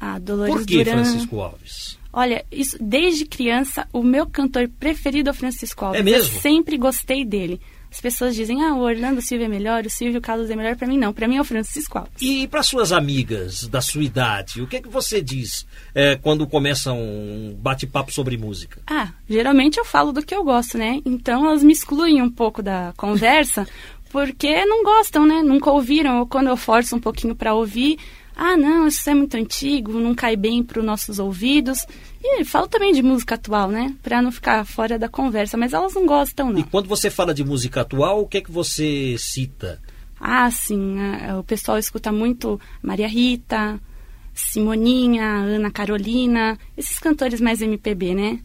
a 0.00 0.18
Dolores 0.18 0.52
Por 0.52 0.66
que 0.66 0.82
Duran. 0.82 1.04
Francisco 1.04 1.40
Alves? 1.40 1.98
Olha, 2.12 2.44
isso, 2.50 2.76
desde 2.80 3.24
criança, 3.24 3.86
o 3.92 4.02
meu 4.02 4.26
cantor 4.26 4.68
preferido 4.80 5.30
é 5.30 5.32
Francisco 5.32 5.84
Alves. 5.84 6.00
É 6.00 6.02
mesmo? 6.02 6.34
Eu 6.34 6.40
sempre 6.40 6.76
gostei 6.76 7.24
dele. 7.24 7.60
As 7.92 8.00
pessoas 8.00 8.34
dizem, 8.34 8.64
ah, 8.64 8.74
o 8.74 8.80
Orlando 8.80 9.20
Silva 9.20 9.44
é 9.44 9.48
melhor, 9.48 9.84
o 9.84 9.90
Silvio 9.90 10.18
Carlos 10.18 10.48
é 10.48 10.56
melhor. 10.56 10.76
Para 10.76 10.88
mim, 10.88 10.96
não. 10.96 11.12
Para 11.12 11.28
mim 11.28 11.36
é 11.36 11.40
o 11.42 11.44
Francisco 11.44 11.98
Alves. 11.98 12.22
E 12.22 12.48
para 12.48 12.62
suas 12.62 12.90
amigas 12.90 13.68
da 13.68 13.82
sua 13.82 14.02
idade, 14.02 14.62
o 14.62 14.66
que 14.66 14.76
é 14.76 14.80
que 14.80 14.88
você 14.88 15.20
diz 15.20 15.66
é, 15.94 16.16
quando 16.16 16.46
começa 16.46 16.90
um 16.90 17.54
bate-papo 17.60 18.10
sobre 18.10 18.38
música? 18.38 18.80
Ah, 18.86 19.12
geralmente 19.28 19.78
eu 19.78 19.84
falo 19.84 20.10
do 20.10 20.24
que 20.24 20.34
eu 20.34 20.42
gosto, 20.42 20.78
né? 20.78 21.02
Então 21.04 21.44
elas 21.46 21.62
me 21.62 21.74
excluem 21.74 22.22
um 22.22 22.30
pouco 22.30 22.62
da 22.62 22.94
conversa, 22.96 23.68
porque 24.10 24.64
não 24.64 24.82
gostam, 24.82 25.26
né? 25.26 25.42
Nunca 25.42 25.70
ouviram. 25.70 26.20
Ou 26.20 26.26
quando 26.26 26.46
eu 26.46 26.56
forço 26.56 26.96
um 26.96 27.00
pouquinho 27.00 27.36
para 27.36 27.52
ouvir, 27.52 27.98
ah, 28.36 28.56
não, 28.56 28.88
isso 28.88 29.08
é 29.08 29.14
muito 29.14 29.36
antigo, 29.36 29.92
não 29.92 30.14
cai 30.14 30.36
bem 30.36 30.62
para 30.62 30.80
os 30.80 30.84
nossos 30.84 31.18
ouvidos. 31.18 31.86
E 32.22 32.44
falo 32.44 32.68
também 32.68 32.92
de 32.92 33.02
música 33.02 33.34
atual, 33.34 33.68
né? 33.68 33.94
Para 34.02 34.22
não 34.22 34.30
ficar 34.32 34.64
fora 34.64 34.98
da 34.98 35.08
conversa, 35.08 35.56
mas 35.56 35.72
elas 35.72 35.94
não 35.94 36.06
gostam, 36.06 36.50
não. 36.50 36.60
E 36.60 36.64
quando 36.64 36.88
você 36.88 37.10
fala 37.10 37.34
de 37.34 37.44
música 37.44 37.80
atual, 37.80 38.22
o 38.22 38.26
que 38.26 38.38
é 38.38 38.40
que 38.40 38.50
você 38.50 39.16
cita? 39.18 39.80
Ah, 40.20 40.50
sim, 40.50 40.96
o 41.38 41.42
pessoal 41.42 41.78
escuta 41.78 42.12
muito 42.12 42.60
Maria 42.80 43.08
Rita, 43.08 43.80
Simoninha, 44.32 45.24
Ana 45.24 45.70
Carolina, 45.70 46.56
esses 46.76 46.98
cantores 46.98 47.40
mais 47.40 47.60
MPB, 47.60 48.14
né? 48.14 48.40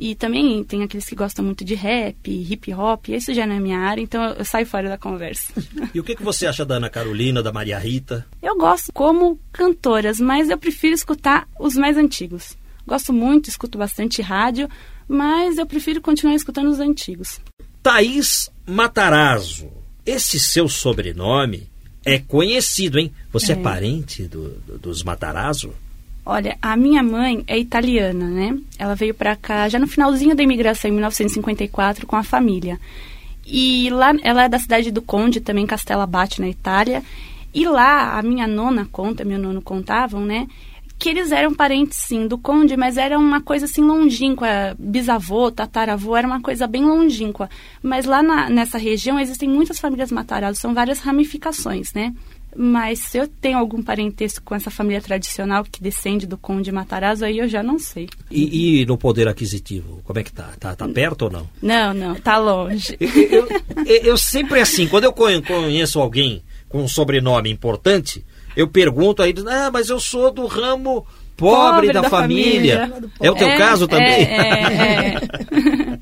E 0.00 0.14
também 0.14 0.62
tem 0.62 0.84
aqueles 0.84 1.06
que 1.06 1.16
gostam 1.16 1.44
muito 1.44 1.64
de 1.64 1.74
rap, 1.74 2.30
hip 2.30 2.72
hop, 2.72 3.08
isso 3.08 3.34
já 3.34 3.44
não 3.44 3.56
é 3.56 3.58
minha 3.58 3.80
área, 3.80 4.00
então 4.00 4.22
eu 4.22 4.44
saio 4.44 4.64
fora 4.64 4.88
da 4.88 4.96
conversa. 4.96 5.52
E 5.92 5.98
o 5.98 6.04
que, 6.04 6.14
que 6.14 6.22
você 6.22 6.46
acha 6.46 6.64
da 6.64 6.76
Ana 6.76 6.90
Carolina, 6.90 7.42
da 7.42 7.50
Maria 7.50 7.78
Rita? 7.78 8.26
Eu 8.42 8.56
gosto 8.56 8.92
como 8.92 9.40
cantoras, 9.50 10.20
mas 10.20 10.50
eu 10.50 10.58
prefiro 10.58 10.94
escutar 10.94 11.48
os 11.58 11.74
mais 11.74 11.96
antigos. 11.96 12.56
Gosto 12.86 13.12
muito, 13.12 13.48
escuto 13.48 13.78
bastante 13.78 14.22
rádio, 14.22 14.68
mas 15.08 15.58
eu 15.58 15.66
prefiro 15.66 16.00
continuar 16.00 16.34
escutando 16.34 16.68
os 16.68 16.78
antigos. 16.78 17.40
Thaís 17.82 18.50
Matarazzo. 18.66 19.68
Esse 20.06 20.38
seu 20.38 20.68
sobrenome 20.68 21.68
é 22.04 22.18
conhecido, 22.18 22.98
hein? 22.98 23.12
Você 23.32 23.52
é, 23.52 23.56
é 23.56 23.58
parente 23.62 24.24
do, 24.24 24.50
do, 24.60 24.78
dos 24.78 25.02
Matarazzo? 25.02 25.72
Olha, 26.30 26.58
a 26.60 26.76
minha 26.76 27.02
mãe 27.02 27.42
é 27.46 27.58
italiana, 27.58 28.26
né? 28.26 28.54
Ela 28.78 28.94
veio 28.94 29.14
para 29.14 29.34
cá 29.34 29.66
já 29.66 29.78
no 29.78 29.86
finalzinho 29.86 30.36
da 30.36 30.42
imigração, 30.42 30.90
em 30.90 30.92
1954, 30.92 32.06
com 32.06 32.16
a 32.16 32.22
família. 32.22 32.78
E 33.46 33.88
lá, 33.88 34.12
ela 34.22 34.44
é 34.44 34.48
da 34.48 34.58
cidade 34.58 34.90
do 34.90 35.00
Conde, 35.00 35.40
também 35.40 35.66
Castela 35.66 36.06
Bate, 36.06 36.42
na 36.42 36.48
Itália. 36.50 37.02
E 37.54 37.66
lá, 37.66 38.18
a 38.18 38.22
minha 38.22 38.46
nona 38.46 38.86
conta, 38.92 39.24
meu 39.24 39.38
nono 39.38 39.62
contavam, 39.62 40.20
né? 40.20 40.46
que 40.98 41.08
eles 41.08 41.30
eram 41.30 41.54
parentes, 41.54 41.96
sim, 41.96 42.26
do 42.26 42.36
conde, 42.36 42.76
mas 42.76 42.96
era 42.96 43.16
uma 43.16 43.40
coisa 43.40 43.66
assim 43.66 43.82
longínqua. 43.82 44.74
Bisavô, 44.76 45.50
tataravô, 45.50 46.16
era 46.16 46.26
uma 46.26 46.40
coisa 46.40 46.66
bem 46.66 46.84
longínqua. 46.84 47.48
Mas 47.80 48.04
lá 48.04 48.20
na, 48.20 48.50
nessa 48.50 48.76
região 48.78 49.18
existem 49.18 49.48
muitas 49.48 49.78
famílias 49.78 50.10
Matarazzo, 50.10 50.60
são 50.60 50.74
várias 50.74 50.98
ramificações, 50.98 51.92
né? 51.94 52.12
Mas 52.56 53.00
se 53.00 53.18
eu 53.18 53.28
tenho 53.28 53.58
algum 53.58 53.82
parentesco 53.82 54.44
com 54.44 54.54
essa 54.54 54.70
família 54.70 55.00
tradicional 55.00 55.64
que 55.64 55.82
descende 55.82 56.26
do 56.26 56.36
conde 56.36 56.72
Matarazzo, 56.72 57.24
aí 57.24 57.38
eu 57.38 57.48
já 57.48 57.62
não 57.62 57.78
sei. 57.78 58.08
E, 58.30 58.80
e 58.80 58.86
no 58.86 58.96
poder 58.96 59.28
aquisitivo, 59.28 60.00
como 60.04 60.18
é 60.18 60.24
que 60.24 60.32
tá? 60.32 60.50
Tá, 60.58 60.74
tá 60.74 60.88
perto 60.88 61.22
ou 61.22 61.30
não? 61.30 61.50
Não, 61.62 61.94
não, 61.94 62.14
tá 62.14 62.38
longe. 62.38 62.96
eu, 63.00 63.48
eu, 63.86 64.02
eu 64.02 64.16
sempre 64.18 64.60
assim, 64.60 64.88
quando 64.88 65.04
eu 65.04 65.12
conheço 65.12 66.00
alguém 66.00 66.42
com 66.68 66.82
um 66.82 66.88
sobrenome 66.88 67.50
importante, 67.50 68.24
eu 68.56 68.66
pergunto 68.66 69.22
aí, 69.22 69.34
ah, 69.46 69.70
mas 69.72 69.88
eu 69.88 70.00
sou 70.00 70.32
do 70.32 70.46
ramo 70.46 71.06
pobre, 71.36 71.86
pobre 71.86 71.92
da, 71.92 72.00
da, 72.00 72.10
família. 72.10 72.88
família. 72.88 73.10
É 73.20 73.30
o 73.30 73.34
teu 73.34 73.48
é, 73.48 73.56
caso 73.56 73.86
também? 73.86 74.24
É, 74.24 74.38
é, 74.40 75.14
é. 75.14 75.98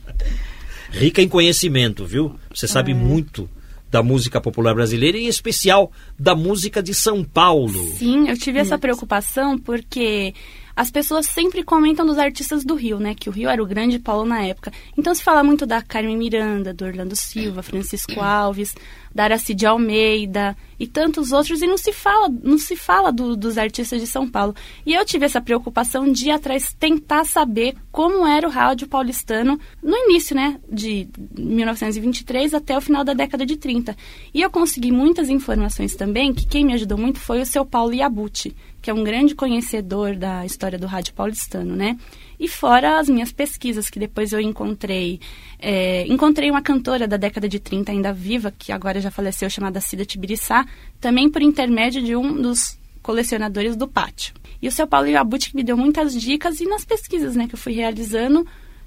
Rica 0.98 1.20
em 1.20 1.28
conhecimento, 1.28 2.06
viu? 2.06 2.34
Você 2.54 2.66
sabe 2.66 2.92
é. 2.92 2.94
muito 2.94 3.48
da 3.96 4.02
música 4.02 4.42
popular 4.42 4.74
brasileira, 4.74 5.16
em 5.16 5.26
especial 5.26 5.90
da 6.18 6.34
música 6.34 6.82
de 6.82 6.92
São 6.92 7.24
Paulo. 7.24 7.82
Sim, 7.96 8.28
eu 8.28 8.36
tive 8.36 8.58
essa 8.58 8.76
preocupação 8.76 9.58
porque 9.58 10.34
as 10.76 10.90
pessoas 10.90 11.24
sempre 11.24 11.62
comentam 11.62 12.04
dos 12.04 12.18
artistas 12.18 12.62
do 12.62 12.74
Rio, 12.74 12.98
né? 12.98 13.14
Que 13.14 13.30
o 13.30 13.32
Rio 13.32 13.48
era 13.48 13.62
o 13.62 13.66
grande 13.66 13.98
polo 13.98 14.26
na 14.26 14.42
época. 14.42 14.70
Então 14.98 15.14
se 15.14 15.22
fala 15.22 15.42
muito 15.42 15.64
da 15.64 15.80
Carmen 15.80 16.14
Miranda, 16.14 16.74
do 16.74 16.84
Orlando 16.84 17.16
Silva, 17.16 17.62
Francisco 17.62 18.20
Alves, 18.20 18.74
da 19.14 19.24
Aracide 19.24 19.64
Almeida 19.64 20.54
e 20.78 20.86
tantos 20.86 21.32
outros, 21.32 21.62
e 21.62 21.66
não 21.66 21.78
se 21.78 21.92
fala, 21.92 22.28
não 22.42 22.58
se 22.58 22.76
fala 22.76 23.12
do, 23.12 23.36
dos 23.36 23.58
artistas 23.58 24.00
de 24.00 24.06
São 24.06 24.28
Paulo. 24.28 24.54
E 24.84 24.94
eu 24.94 25.04
tive 25.04 25.24
essa 25.24 25.40
preocupação 25.40 26.10
de 26.10 26.26
ir 26.26 26.30
atrás 26.30 26.74
tentar 26.78 27.24
saber 27.24 27.76
como 27.90 28.26
era 28.26 28.46
o 28.46 28.50
rádio 28.50 28.86
paulistano 28.86 29.58
no 29.82 29.96
início, 29.96 30.36
né? 30.36 30.60
De 30.70 31.08
1923 31.38 32.54
até 32.54 32.76
o 32.76 32.80
final 32.80 33.04
da 33.04 33.14
década 33.14 33.46
de 33.46 33.56
30. 33.56 33.96
E 34.34 34.42
eu 34.42 34.50
consegui 34.50 34.92
muitas 34.92 35.28
informações 35.28 35.94
também, 35.94 36.32
que 36.32 36.46
quem 36.46 36.64
me 36.64 36.74
ajudou 36.74 36.98
muito 36.98 37.18
foi 37.18 37.40
o 37.40 37.46
seu 37.46 37.64
Paulo 37.64 37.94
Iabuti, 37.94 38.54
que 38.82 38.90
é 38.90 38.94
um 38.94 39.02
grande 39.02 39.34
conhecedor 39.34 40.16
da 40.16 40.44
história 40.44 40.78
do 40.78 40.86
rádio 40.86 41.14
paulistano, 41.14 41.74
né? 41.74 41.96
E 42.38 42.48
fora 42.48 42.98
as 42.98 43.08
minhas 43.08 43.32
pesquisas, 43.32 43.88
que 43.88 43.98
depois 43.98 44.32
eu 44.32 44.40
encontrei. 44.40 45.20
É, 45.58 46.06
encontrei 46.06 46.50
uma 46.50 46.62
cantora 46.62 47.08
da 47.08 47.16
década 47.16 47.48
de 47.48 47.58
30 47.58 47.92
ainda 47.92 48.12
viva, 48.12 48.52
que 48.56 48.72
agora 48.72 49.00
já 49.00 49.10
faleceu, 49.10 49.48
chamada 49.48 49.80
Cida 49.80 50.04
Tibiriçá, 50.04 50.66
também 51.00 51.30
por 51.30 51.42
intermédio 51.42 52.02
de 52.02 52.14
um 52.14 52.40
dos 52.40 52.78
colecionadores 53.02 53.76
do 53.76 53.88
pátio. 53.88 54.34
E 54.60 54.68
o 54.68 54.72
seu 54.72 54.86
Paulo 54.86 55.08
Iabuti 55.08 55.54
me 55.54 55.62
deu 55.62 55.76
muitas 55.76 56.18
dicas 56.18 56.60
e 56.60 56.66
nas 56.66 56.84
pesquisas 56.84 57.36
né, 57.36 57.46
que 57.46 57.54
eu 57.54 57.58
fui 57.58 57.72
realizando, 57.72 58.46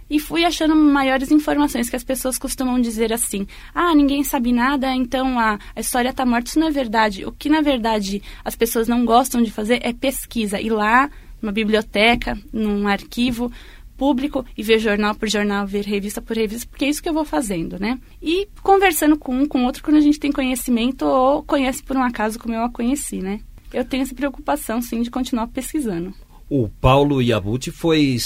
e 0.10 0.20
fui 0.20 0.44
achando 0.44 0.76
maiores 0.76 1.30
informações 1.32 1.90
que 1.90 1.96
as 1.96 2.04
pessoas 2.04 2.38
costumam 2.38 2.82
dizer 2.82 3.14
assim: 3.14 3.46
ah, 3.74 3.94
ninguém 3.94 4.24
sabe 4.24 4.52
nada, 4.52 4.94
então 4.96 5.40
a, 5.40 5.60
a 5.76 5.80
história 5.80 6.10
está 6.10 6.26
morta. 6.26 6.50
Isso 6.50 6.60
não 6.60 6.68
é 6.68 6.72
verdade. 6.72 7.26
O 7.26 7.32
que 7.32 7.48
na 7.48 7.62
verdade 7.62 8.22
as 8.44 8.56
pessoas 8.56 8.88
não 8.88 9.06
gostam 9.06 9.42
de 9.42 9.52
fazer 9.52 9.80
é 9.84 9.94
pesquisa, 9.94 10.60
ir 10.60 10.72
lá 10.72 11.10
numa 11.42 11.52
biblioteca, 11.52 12.38
num 12.52 12.88
arquivo 12.88 13.52
público 13.98 14.46
e 14.58 14.64
ver 14.64 14.80
jornal 14.80 15.14
por 15.14 15.30
jornal, 15.30 15.68
ver 15.68 15.84
revista 15.84 16.22
por 16.22 16.38
revista, 16.38 16.66
porque 16.70 16.86
é 16.86 16.90
isso 16.90 17.04
que 17.04 17.10
eu 17.10 17.14
vou 17.14 17.26
fazendo, 17.26 17.78
né? 17.78 18.00
E 18.22 18.48
conversando 18.64 19.18
com 19.18 19.36
um, 19.36 19.46
com 19.46 19.66
outro, 19.66 19.84
quando 19.84 19.98
a 19.98 20.02
gente 20.02 20.20
tem 20.20 20.32
conhecimento 20.32 21.06
ou 21.06 21.44
conhece 21.44 21.84
por 21.84 21.98
um 21.98 22.04
acaso 22.04 22.40
como 22.40 22.56
eu 22.56 22.64
a 22.64 22.72
conheci, 22.72 23.18
né? 23.18 23.42
Eu 23.74 23.84
tenho 23.84 24.04
essa 24.04 24.16
preocupação, 24.16 24.82
sim, 24.82 25.02
de 25.02 25.12
continuar 25.12 25.48
pesquisando. 25.48 26.14
O 26.50 26.70
Paulo 26.70 27.22
Iabuti 27.22 27.70
foi 27.70 28.18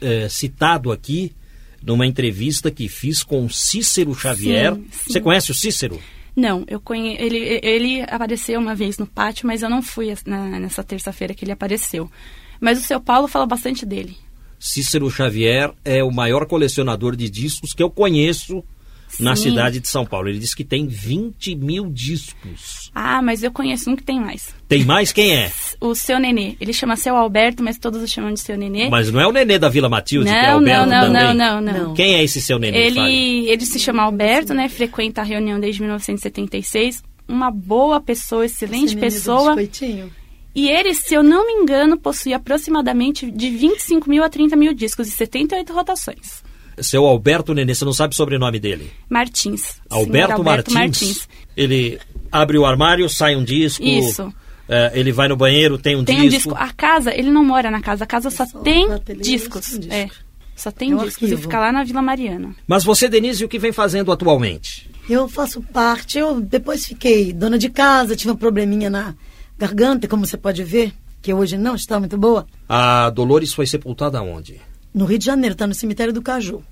é, 0.00 0.28
citado 0.28 0.90
aqui 0.90 1.32
numa 1.82 2.06
entrevista 2.06 2.70
que 2.70 2.88
fiz 2.88 3.22
com 3.22 3.48
Cícero 3.48 4.14
Xavier. 4.14 4.74
Sim, 4.74 4.86
sim. 4.90 5.12
Você 5.12 5.20
conhece 5.20 5.50
o 5.50 5.54
Cícero? 5.54 6.00
Não, 6.34 6.64
eu 6.66 6.80
conhe... 6.80 7.16
ele, 7.20 7.60
ele 7.62 8.02
apareceu 8.02 8.58
uma 8.58 8.74
vez 8.74 8.98
no 8.98 9.06
pátio, 9.06 9.46
mas 9.46 9.62
eu 9.62 9.70
não 9.70 9.82
fui 9.82 10.12
na, 10.26 10.58
nessa 10.58 10.82
terça-feira 10.82 11.34
que 11.34 11.44
ele 11.44 11.52
apareceu. 11.52 12.10
Mas 12.60 12.78
o 12.78 12.82
seu 12.82 13.00
Paulo 13.00 13.28
fala 13.28 13.46
bastante 13.46 13.86
dele. 13.86 14.16
Cícero 14.58 15.10
Xavier 15.10 15.72
é 15.84 16.02
o 16.02 16.10
maior 16.10 16.46
colecionador 16.46 17.14
de 17.14 17.30
discos 17.30 17.72
que 17.72 17.82
eu 17.82 17.88
conheço 17.88 18.64
Sim. 19.08 19.22
na 19.22 19.36
cidade 19.36 19.80
de 19.80 19.88
São 19.88 20.04
Paulo. 20.04 20.28
Ele 20.28 20.38
disse 20.38 20.56
que 20.56 20.64
tem 20.64 20.86
20 20.86 21.54
mil 21.54 21.88
discos. 21.90 22.90
Ah, 22.94 23.22
mas 23.22 23.42
eu 23.42 23.52
conheço 23.52 23.90
um 23.90 23.96
que 23.96 24.02
tem 24.02 24.20
mais. 24.20 24.54
Tem 24.66 24.84
mais? 24.84 25.12
Quem 25.12 25.34
é? 25.34 25.52
O 25.80 25.94
seu 25.94 26.18
Nenê. 26.18 26.56
Ele 26.60 26.72
chama 26.72 26.96
seu 26.96 27.16
Alberto, 27.16 27.62
mas 27.62 27.78
todos 27.78 28.02
o 28.02 28.08
chamam 28.08 28.32
de 28.32 28.40
seu 28.40 28.56
Nenê. 28.56 28.88
Mas 28.90 29.10
não 29.10 29.20
é 29.20 29.26
o 29.26 29.32
Nenê 29.32 29.58
da 29.58 29.68
Vila 29.68 29.88
Matilde, 29.88 30.26
não, 30.26 30.32
que 30.32 30.46
é 30.46 30.50
Alberto 30.50 30.90
não, 30.90 30.96
não, 30.96 31.12
também? 31.12 31.34
Não, 31.36 31.60
não, 31.60 31.72
não. 31.84 31.94
Quem 31.94 32.16
é 32.16 32.24
esse 32.24 32.40
seu 32.40 32.58
Nenê? 32.58 32.78
Ele, 32.78 33.48
ele 33.48 33.64
se 33.64 33.78
chama 33.78 34.02
Alberto, 34.02 34.52
né? 34.52 34.68
Frequenta 34.68 35.20
a 35.20 35.24
reunião 35.24 35.60
desde 35.60 35.80
1976. 35.80 37.02
Uma 37.28 37.50
boa 37.50 38.00
pessoa, 38.00 38.44
excelente 38.44 38.96
pessoa. 38.96 39.54
E 40.54 40.68
ele, 40.68 40.94
se 40.94 41.14
eu 41.14 41.22
não 41.22 41.46
me 41.46 41.52
engano, 41.52 41.96
possui 41.96 42.32
aproximadamente 42.32 43.30
de 43.30 43.50
25 43.50 44.08
mil 44.08 44.24
a 44.24 44.28
30 44.28 44.56
mil 44.56 44.74
discos 44.74 45.08
e 45.08 45.10
78 45.10 45.72
rotações. 45.72 46.42
Seu 46.80 47.04
Alberto 47.06 47.54
Nenê, 47.54 47.74
você 47.74 47.84
não 47.84 47.92
sabe 47.92 48.14
o 48.14 48.16
sobrenome 48.16 48.58
dele? 48.58 48.90
Martins. 49.08 49.80
Alberto, 49.90 50.34
Alberto 50.34 50.72
Martins. 50.72 51.08
Martins. 51.08 51.28
Ele 51.56 51.98
abre 52.30 52.58
o 52.58 52.64
armário, 52.64 53.08
sai 53.08 53.36
um 53.36 53.44
disco. 53.44 53.84
Isso. 53.84 54.32
É, 54.68 54.92
ele 54.94 55.12
vai 55.12 55.28
no 55.28 55.36
banheiro, 55.36 55.78
tem 55.78 55.96
um 55.96 56.04
tem 56.04 56.28
disco. 56.28 56.50
Um 56.50 56.52
disco. 56.52 56.54
A 56.54 56.72
casa, 56.72 57.12
ele 57.14 57.30
não 57.30 57.42
mora 57.42 57.70
na 57.70 57.80
casa, 57.80 58.04
a 58.04 58.06
casa 58.06 58.30
só, 58.30 58.44
só 58.44 58.58
tem 58.60 58.86
discos. 59.18 59.78
Disco. 59.78 59.92
É. 59.92 60.08
Só 60.54 60.70
tem 60.70 60.90
é 60.90 60.94
um 60.94 60.98
discos 60.98 61.22
arquivo. 61.22 61.40
e 61.40 61.42
fica 61.42 61.58
lá 61.58 61.72
na 61.72 61.84
Vila 61.84 62.02
Mariana. 62.02 62.54
Mas 62.66 62.84
você, 62.84 63.08
Denise, 63.08 63.44
o 63.44 63.48
que 63.48 63.58
vem 63.58 63.72
fazendo 63.72 64.12
atualmente? 64.12 64.90
Eu 65.08 65.28
faço 65.28 65.62
parte, 65.62 66.18
eu 66.18 66.40
depois 66.40 66.84
fiquei 66.84 67.32
dona 67.32 67.56
de 67.56 67.70
casa, 67.70 68.16
tive 68.16 68.32
um 68.32 68.36
probleminha 68.36 68.90
na 68.90 69.14
garganta, 69.58 70.06
como 70.06 70.24
você 70.24 70.36
pode 70.36 70.62
ver, 70.62 70.92
que 71.20 71.34
hoje 71.34 71.58
não 71.58 71.74
está 71.74 71.98
muito 71.98 72.16
boa. 72.16 72.46
A 72.68 73.10
Dolores 73.10 73.52
foi 73.52 73.66
sepultada 73.66 74.22
onde? 74.22 74.60
No 74.94 75.04
Rio 75.04 75.18
de 75.18 75.26
Janeiro, 75.26 75.52
está 75.52 75.66
no 75.66 75.74
cemitério 75.74 76.12
do 76.12 76.22
Caju. 76.22 76.62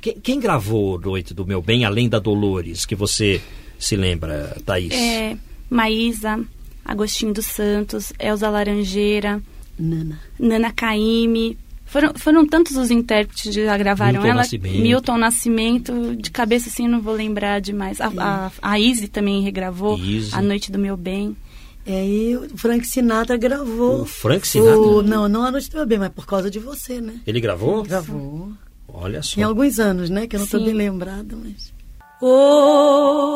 Quem, 0.00 0.14
quem, 0.20 0.40
gravou 0.40 0.98
Noite 0.98 1.34
do 1.34 1.46
Meu 1.46 1.60
Bem, 1.60 1.84
além 1.84 2.08
da 2.08 2.18
Dolores, 2.18 2.86
que 2.86 2.94
você 2.94 3.40
se 3.78 3.96
lembra, 3.96 4.56
Thaís? 4.64 4.92
É, 4.92 5.36
Maísa, 5.68 6.42
Agostinho 6.84 7.34
dos 7.34 7.46
Santos, 7.46 8.12
Elza 8.18 8.48
Laranjeira, 8.48 9.42
Nana, 9.78 10.18
Nana 10.38 10.72
Caime. 10.72 11.58
Foram, 11.84 12.14
foram 12.14 12.46
tantos 12.46 12.76
os 12.76 12.90
intérpretes 12.90 13.42
que 13.42 13.64
já 13.64 13.76
gravaram 13.76 14.12
Milton 14.12 14.28
ela. 14.28 14.36
Nascimento. 14.36 14.80
Milton 14.80 15.18
Nascimento, 15.18 16.16
de 16.16 16.30
cabeça 16.30 16.68
assim 16.68 16.86
não 16.86 17.00
vou 17.00 17.14
lembrar 17.14 17.60
demais. 17.60 18.00
A, 18.00 18.10
a, 18.16 18.52
a 18.62 18.78
Izzy 18.78 19.08
também 19.08 19.42
regravou 19.42 19.98
Izzy. 19.98 20.34
A 20.34 20.40
Noite 20.40 20.70
do 20.70 20.78
Meu 20.78 20.96
Bem. 20.96 21.36
E 21.86 22.36
o 22.36 22.56
Frank 22.56 22.86
Sinatra 22.86 23.36
gravou. 23.36 24.02
O 24.02 24.06
Frank 24.06 24.46
Sinatra? 24.46 24.78
O, 24.78 25.02
não, 25.02 25.28
não 25.28 25.44
A 25.44 25.50
Noite 25.50 25.70
do 25.70 25.76
Meu 25.76 25.86
Bem, 25.86 25.98
mas 25.98 26.10
por 26.10 26.26
causa 26.26 26.50
de 26.50 26.58
você, 26.58 27.00
né? 27.00 27.20
Ele 27.26 27.40
gravou? 27.40 27.82
Gravou. 27.82 28.52
Olha 28.88 29.22
só. 29.22 29.36
Tem 29.36 29.44
alguns 29.44 29.78
anos, 29.78 30.10
né? 30.10 30.26
Que 30.26 30.36
eu 30.36 30.40
não 30.40 30.44
estou 30.44 30.62
bem 30.62 30.74
lembrada, 30.74 31.36
mas. 31.36 31.72
Hoje 32.20 33.30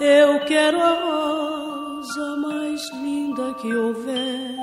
eu 0.00 0.40
quero 0.46 0.80
a 0.80 0.94
rosa 0.94 2.36
mais 2.36 2.80
linda 2.92 3.54
que 3.54 3.74
houver 3.74 4.54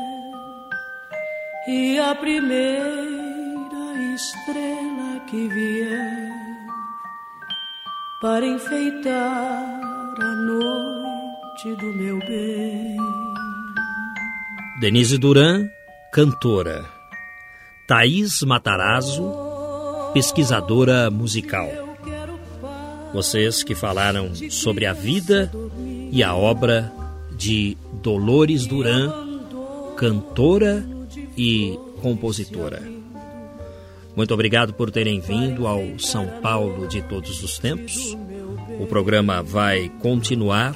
e 1.67 1.99
a 1.99 2.15
primeira 2.15 3.65
estrela 4.15 5.19
que 5.27 5.47
vier 5.49 6.31
para 8.21 8.45
enfeitar 8.45 10.15
a 10.21 10.35
noite 10.47 11.04
do 11.63 11.93
meu 11.93 12.19
bem. 12.19 12.97
Denise 14.81 15.17
Duran, 15.17 15.69
cantora. 16.11 16.85
Thaís 17.87 18.41
Matarazzo, 18.41 19.23
pesquisadora 20.13 21.09
musical. 21.09 21.69
Vocês 23.13 23.63
que 23.63 23.73
falaram 23.73 24.35
sobre 24.49 24.85
a 24.85 24.91
vida 24.91 25.49
e 26.11 26.21
a 26.21 26.35
obra 26.35 26.91
de 27.31 27.77
Dolores 28.03 28.67
Duran, 28.67 29.13
cantora 29.95 30.85
e 31.37 31.79
compositora. 32.01 32.83
Muito 34.13 34.33
obrigado 34.33 34.73
por 34.73 34.91
terem 34.91 35.21
vindo 35.21 35.67
ao 35.67 35.97
São 35.99 36.27
Paulo 36.41 36.85
de 36.87 37.01
todos 37.03 37.41
os 37.41 37.57
tempos. 37.57 38.15
O 38.77 38.85
programa 38.87 39.41
vai 39.41 39.89
continuar, 40.01 40.75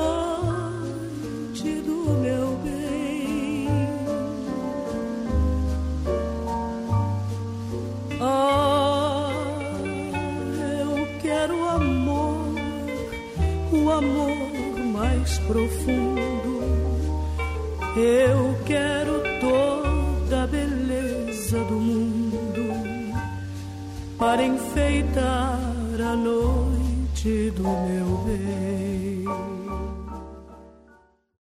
profundo. 15.51 16.61
Eu 17.97 18.55
quero 18.65 19.21
toda 19.41 20.43
a 20.43 20.47
beleza 20.47 21.59
do 21.65 21.73
mundo 21.73 22.71
para 24.17 24.43
enfeitar 24.43 25.59
a 25.99 26.15
noite 26.15 27.51
do 27.51 27.63
meu 27.63 28.17
bem. 28.25 28.70